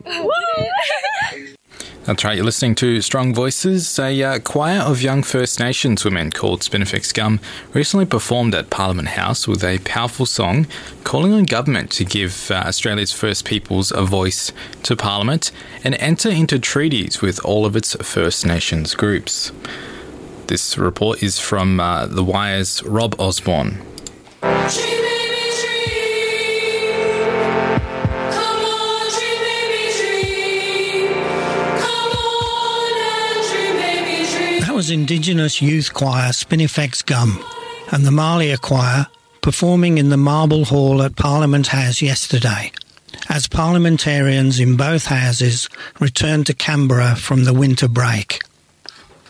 That's 2.05 2.25
right, 2.25 2.35
you're 2.35 2.43
listening 2.43 2.75
to 2.75 2.99
Strong 2.99 3.33
Voices. 3.33 3.97
A 3.97 4.21
uh, 4.21 4.39
choir 4.39 4.81
of 4.81 5.01
young 5.01 5.23
First 5.23 5.57
Nations 5.61 6.03
women 6.03 6.31
called 6.31 6.59
Spinifex 6.59 7.13
Gum 7.13 7.39
recently 7.73 8.05
performed 8.05 8.53
at 8.53 8.69
Parliament 8.69 9.07
House 9.09 9.47
with 9.47 9.63
a 9.63 9.79
powerful 9.79 10.25
song 10.25 10.67
calling 11.05 11.31
on 11.31 11.45
government 11.45 11.91
to 11.91 12.03
give 12.03 12.51
uh, 12.51 12.55
Australia's 12.65 13.13
First 13.13 13.45
Peoples 13.45 13.93
a 13.93 14.03
voice 14.03 14.51
to 14.83 14.97
Parliament 14.97 15.53
and 15.81 15.95
enter 15.95 16.29
into 16.29 16.59
treaties 16.59 17.21
with 17.21 17.39
all 17.45 17.65
of 17.65 17.77
its 17.77 17.95
First 18.05 18.45
Nations 18.45 18.95
groups. 18.95 19.53
This 20.53 20.77
report 20.77 21.23
is 21.23 21.39
from 21.39 21.79
uh, 21.79 22.05
The 22.05 22.23
Wire's 22.23 22.83
Rob 22.83 23.19
Osborne. 23.19 23.79
That 34.59 34.73
was 34.75 34.91
Indigenous 34.91 35.59
Youth 35.59 35.91
Choir 35.91 36.29
Spinifex 36.29 37.03
Gum 37.03 37.43
and 37.91 38.05
the 38.05 38.11
Marliya 38.11 38.61
Choir 38.61 39.07
performing 39.41 39.97
in 39.97 40.09
the 40.09 40.17
Marble 40.17 40.65
Hall 40.65 41.01
at 41.01 41.15
Parliament 41.15 41.65
House 41.65 41.99
yesterday 41.99 42.71
as 43.27 43.47
parliamentarians 43.47 44.59
in 44.59 44.77
both 44.77 45.07
houses 45.07 45.67
returned 45.99 46.45
to 46.45 46.53
Canberra 46.53 47.15
from 47.15 47.45
the 47.45 47.55
winter 47.55 47.87
break. 47.87 48.43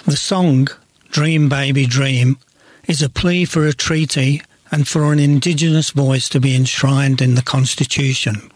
The 0.05 0.17
song, 0.17 0.67
Dream 1.13 1.47
Baby 1.47 1.85
Dream, 1.85 2.39
is 2.87 3.03
a 3.03 3.07
plea 3.07 3.45
for 3.45 3.67
a 3.67 3.73
treaty 3.73 4.41
and 4.71 4.87
for 4.87 5.13
an 5.13 5.19
Indigenous 5.19 5.91
voice 5.91 6.27
to 6.29 6.39
be 6.39 6.55
enshrined 6.55 7.21
in 7.21 7.35
the 7.35 7.43
Constitution. 7.43 8.49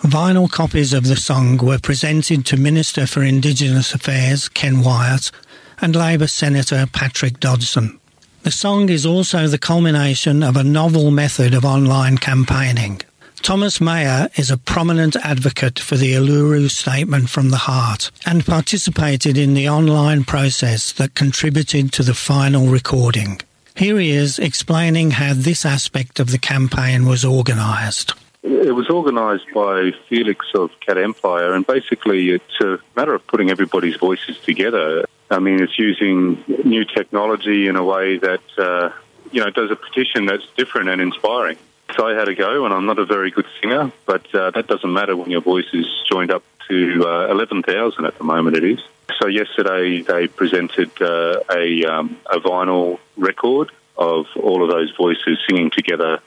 Vinyl 0.00 0.50
copies 0.50 0.94
of 0.94 1.04
the 1.04 1.14
song 1.14 1.58
were 1.58 1.78
presented 1.78 2.46
to 2.46 2.56
Minister 2.56 3.06
for 3.06 3.22
Indigenous 3.22 3.92
Affairs, 3.92 4.48
Ken 4.48 4.80
Wyatt, 4.80 5.30
and 5.78 5.94
Labor 5.94 6.26
Senator 6.26 6.86
Patrick 6.90 7.38
Dodson. 7.38 8.00
The 8.44 8.50
song 8.50 8.88
is 8.88 9.04
also 9.04 9.46
the 9.46 9.58
culmination 9.58 10.42
of 10.42 10.56
a 10.56 10.64
novel 10.64 11.10
method 11.10 11.52
of 11.52 11.66
online 11.66 12.16
campaigning. 12.16 13.02
Thomas 13.44 13.78
Mayer 13.78 14.30
is 14.36 14.50
a 14.50 14.56
prominent 14.56 15.16
advocate 15.16 15.78
for 15.78 15.96
the 15.96 16.14
Uluru 16.14 16.70
Statement 16.70 17.28
from 17.28 17.50
the 17.50 17.58
Heart 17.58 18.10
and 18.24 18.46
participated 18.46 19.36
in 19.36 19.52
the 19.52 19.68
online 19.68 20.24
process 20.24 20.92
that 20.92 21.14
contributed 21.14 21.92
to 21.92 22.02
the 22.02 22.14
final 22.14 22.68
recording. 22.68 23.42
Here 23.76 23.98
he 23.98 24.12
is 24.12 24.38
explaining 24.38 25.10
how 25.10 25.34
this 25.34 25.66
aspect 25.66 26.20
of 26.20 26.30
the 26.30 26.38
campaign 26.38 27.04
was 27.04 27.22
organised. 27.22 28.14
It 28.42 28.74
was 28.74 28.88
organised 28.88 29.52
by 29.54 29.92
Felix 30.08 30.46
of 30.54 30.70
Cat 30.80 30.96
Empire, 30.96 31.52
and 31.52 31.66
basically 31.66 32.30
it's 32.30 32.60
a 32.62 32.78
matter 32.96 33.12
of 33.12 33.26
putting 33.26 33.50
everybody's 33.50 33.96
voices 33.96 34.38
together. 34.38 35.04
I 35.30 35.38
mean, 35.38 35.62
it's 35.62 35.78
using 35.78 36.42
new 36.64 36.86
technology 36.86 37.68
in 37.68 37.76
a 37.76 37.84
way 37.84 38.16
that, 38.16 38.42
uh, 38.56 38.88
you 39.32 39.44
know, 39.44 39.50
does 39.50 39.70
a 39.70 39.76
petition 39.76 40.24
that's 40.24 40.46
different 40.56 40.88
and 40.88 41.02
inspiring. 41.02 41.58
So 41.96 42.08
I 42.08 42.14
had 42.14 42.28
a 42.28 42.34
go, 42.34 42.64
and 42.64 42.74
I'm 42.74 42.86
not 42.86 42.98
a 42.98 43.06
very 43.06 43.30
good 43.30 43.46
singer, 43.60 43.92
but 44.04 44.34
uh, 44.34 44.50
that 44.50 44.66
doesn't 44.66 44.92
matter 44.92 45.16
when 45.16 45.30
your 45.30 45.40
voice 45.40 45.68
is 45.72 45.86
joined 46.08 46.30
up 46.30 46.42
to 46.68 47.04
uh, 47.06 47.30
11,000 47.30 48.04
at 48.04 48.18
the 48.18 48.24
moment 48.24 48.56
it 48.56 48.64
is. 48.64 48.80
So 49.20 49.28
yesterday 49.28 50.02
they 50.02 50.26
presented 50.26 50.90
uh, 51.00 51.40
a, 51.50 51.84
um, 51.84 52.18
a 52.30 52.38
vinyl 52.40 52.98
record 53.16 53.70
of 53.96 54.26
all 54.36 54.64
of 54.64 54.70
those 54.70 54.92
voices 54.96 55.38
singing 55.48 55.70
together 55.70 56.20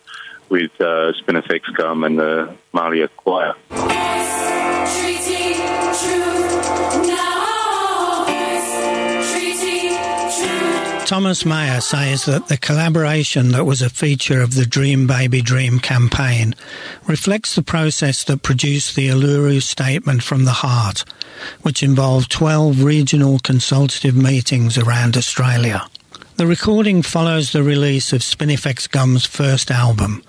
with 0.49 0.71
uh, 0.79 1.11
Spinifex 1.19 1.73
Gum 1.73 2.03
and 2.03 2.17
the 2.17 2.55
Marliya 2.73 3.09
Choir. 3.17 3.55
Thomas 11.07 11.45
Mayer 11.45 11.79
says 11.79 12.25
that 12.25 12.49
the 12.49 12.57
collaboration 12.57 13.53
that 13.53 13.65
was 13.65 13.81
a 13.81 13.89
feature 13.89 14.41
of 14.41 14.55
the 14.55 14.65
Dream 14.65 15.07
Baby 15.07 15.41
Dream 15.41 15.79
campaign 15.79 16.53
reflects 17.07 17.55
the 17.55 17.63
process 17.63 18.25
that 18.25 18.43
produced 18.43 18.93
the 18.93 19.07
Uluru 19.07 19.63
Statement 19.63 20.21
from 20.21 20.43
the 20.43 20.51
Heart, 20.51 21.05
which 21.61 21.81
involved 21.81 22.29
12 22.29 22.83
regional 22.83 23.39
consultative 23.39 24.17
meetings 24.17 24.77
around 24.77 25.15
Australia. 25.15 25.87
The 26.35 26.45
recording 26.45 27.01
follows 27.01 27.53
the 27.53 27.63
release 27.63 28.11
of 28.11 28.19
Spinifex 28.19 28.91
Gum's 28.91 29.25
first 29.25 29.71
album, 29.71 30.21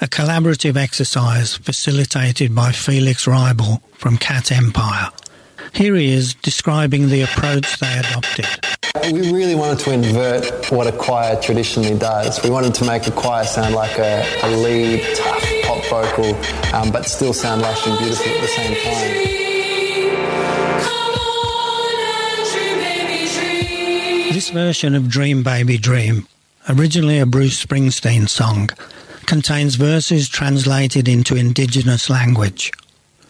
a 0.00 0.08
collaborative 0.08 0.76
exercise 0.76 1.56
facilitated 1.56 2.56
by 2.56 2.72
Felix 2.72 3.26
Riebl 3.26 3.80
from 3.92 4.18
Cat 4.18 4.50
Empire. 4.50 5.10
Here 5.72 5.94
he 5.94 6.10
is 6.10 6.34
describing 6.34 7.08
the 7.08 7.22
approach 7.22 7.78
they 7.78 7.98
adopted. 7.98 8.77
We 9.04 9.32
really 9.32 9.54
wanted 9.54 9.78
to 9.80 9.92
invert 9.92 10.70
what 10.70 10.86
a 10.86 10.92
choir 10.92 11.40
traditionally 11.40 11.98
does. 11.98 12.42
We 12.42 12.50
wanted 12.50 12.74
to 12.74 12.84
make 12.84 13.06
a 13.06 13.10
choir 13.10 13.44
sound 13.44 13.74
like 13.74 13.98
a, 13.98 14.24
a 14.42 14.48
lead, 14.56 15.02
tough 15.16 15.44
pop 15.64 15.84
vocal, 15.86 16.34
um, 16.74 16.90
but 16.90 17.06
still 17.06 17.32
sound 17.32 17.62
lush 17.62 17.86
and 17.86 17.98
beautiful 17.98 18.32
at 18.32 18.40
the 18.40 18.48
same 18.48 18.76
time. 18.84 19.38
This 24.34 24.50
version 24.50 24.94
of 24.94 25.08
Dream 25.08 25.42
Baby 25.42 25.78
Dream, 25.78 26.26
originally 26.68 27.18
a 27.18 27.26
Bruce 27.26 27.64
Springsteen 27.64 28.28
song, 28.28 28.70
contains 29.26 29.76
verses 29.76 30.28
translated 30.28 31.08
into 31.08 31.34
Indigenous 31.36 32.08
language. 32.10 32.72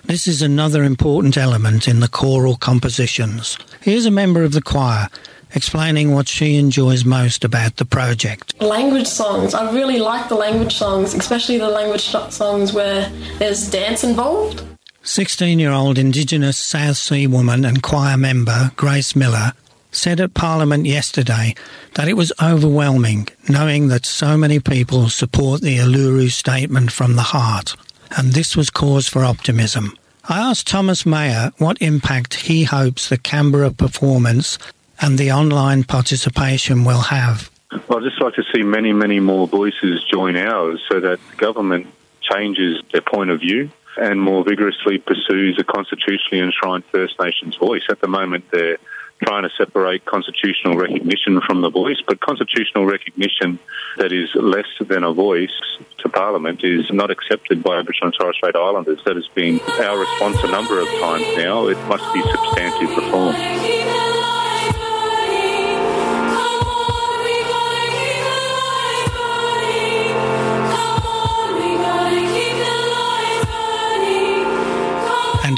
This 0.04 0.26
is 0.26 0.42
another 0.42 0.84
important 0.84 1.36
element 1.36 1.86
in 1.86 2.00
the 2.00 2.08
choral 2.08 2.56
compositions. 2.56 3.58
Here's 3.80 4.06
a 4.06 4.10
member 4.10 4.42
of 4.42 4.52
the 4.52 4.62
choir 4.62 5.08
explaining 5.54 6.12
what 6.12 6.28
she 6.28 6.56
enjoys 6.56 7.04
most 7.04 7.44
about 7.44 7.76
the 7.76 7.84
project. 7.84 8.60
Language 8.60 9.06
songs. 9.06 9.54
I 9.54 9.72
really 9.72 9.98
like 9.98 10.28
the 10.28 10.34
language 10.34 10.74
songs, 10.74 11.14
especially 11.14 11.58
the 11.58 11.68
language 11.68 12.02
songs 12.02 12.72
where 12.72 13.10
there's 13.38 13.70
dance 13.70 14.04
involved. 14.04 14.62
16 15.02 15.58
year 15.58 15.72
old 15.72 15.96
Indigenous 15.96 16.58
South 16.58 16.96
Sea 16.98 17.26
woman 17.26 17.64
and 17.64 17.82
choir 17.82 18.16
member 18.16 18.72
Grace 18.76 19.16
Miller 19.16 19.52
said 19.90 20.20
at 20.20 20.34
Parliament 20.34 20.84
yesterday 20.84 21.54
that 21.94 22.08
it 22.08 22.12
was 22.14 22.32
overwhelming 22.42 23.26
knowing 23.48 23.88
that 23.88 24.04
so 24.04 24.36
many 24.36 24.60
people 24.60 25.08
support 25.08 25.62
the 25.62 25.78
Uluru 25.78 26.30
Statement 26.30 26.92
from 26.92 27.16
the 27.16 27.22
Heart, 27.22 27.74
and 28.16 28.32
this 28.32 28.54
was 28.56 28.70
cause 28.70 29.08
for 29.08 29.24
optimism. 29.24 29.96
I 30.28 30.38
asked 30.50 30.66
Thomas 30.66 31.06
Mayer 31.06 31.52
what 31.56 31.80
impact 31.80 32.34
he 32.34 32.64
hopes 32.64 33.08
the 33.08 33.16
Canberra 33.16 33.70
performance 33.70 34.58
and 35.00 35.18
the 35.18 35.32
online 35.32 35.84
participation 35.84 36.84
will 36.84 37.02
have. 37.02 37.50
Well, 37.88 37.98
I'd 37.98 38.04
just 38.04 38.20
like 38.20 38.34
to 38.34 38.44
see 38.54 38.62
many, 38.62 38.92
many 38.92 39.20
more 39.20 39.46
voices 39.46 40.02
join 40.10 40.36
ours 40.36 40.82
so 40.90 41.00
that 41.00 41.18
the 41.30 41.36
government 41.36 41.86
changes 42.20 42.82
their 42.92 43.02
point 43.02 43.30
of 43.30 43.40
view 43.40 43.70
and 43.96 44.20
more 44.20 44.44
vigorously 44.44 44.98
pursues 44.98 45.58
a 45.58 45.64
constitutionally 45.64 46.42
enshrined 46.44 46.84
First 46.86 47.18
Nations 47.20 47.56
voice. 47.56 47.82
At 47.90 48.00
the 48.00 48.08
moment, 48.08 48.44
they're 48.50 48.78
trying 49.24 49.42
to 49.42 49.50
separate 49.58 50.04
constitutional 50.04 50.76
recognition 50.76 51.40
from 51.40 51.60
the 51.60 51.70
voice, 51.70 52.00
but 52.06 52.20
constitutional 52.20 52.86
recognition 52.86 53.58
that 53.96 54.12
is 54.12 54.30
less 54.34 54.68
than 54.80 55.02
a 55.02 55.12
voice 55.12 55.50
to 55.98 56.08
Parliament 56.08 56.62
is 56.62 56.90
not 56.92 57.10
accepted 57.10 57.62
by 57.62 57.78
Aboriginal 57.78 58.08
and 58.08 58.14
Torres 58.14 58.36
Strait 58.36 58.54
Islanders. 58.54 59.00
That 59.04 59.16
has 59.16 59.28
been 59.34 59.60
our 59.80 59.98
response 59.98 60.42
a 60.44 60.50
number 60.50 60.78
of 60.78 60.88
times 61.00 61.26
now. 61.36 61.66
It 61.66 61.78
must 61.88 62.14
be 62.14 62.22
substantive 62.22 62.96
reform. 62.96 63.97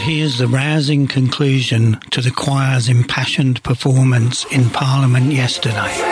Here's 0.00 0.38
the 0.38 0.48
rousing 0.48 1.06
conclusion 1.06 2.00
to 2.10 2.22
the 2.22 2.30
choir's 2.30 2.88
impassioned 2.88 3.62
performance 3.62 4.46
in 4.46 4.70
Parliament 4.70 5.30
yesterday. 5.30 6.09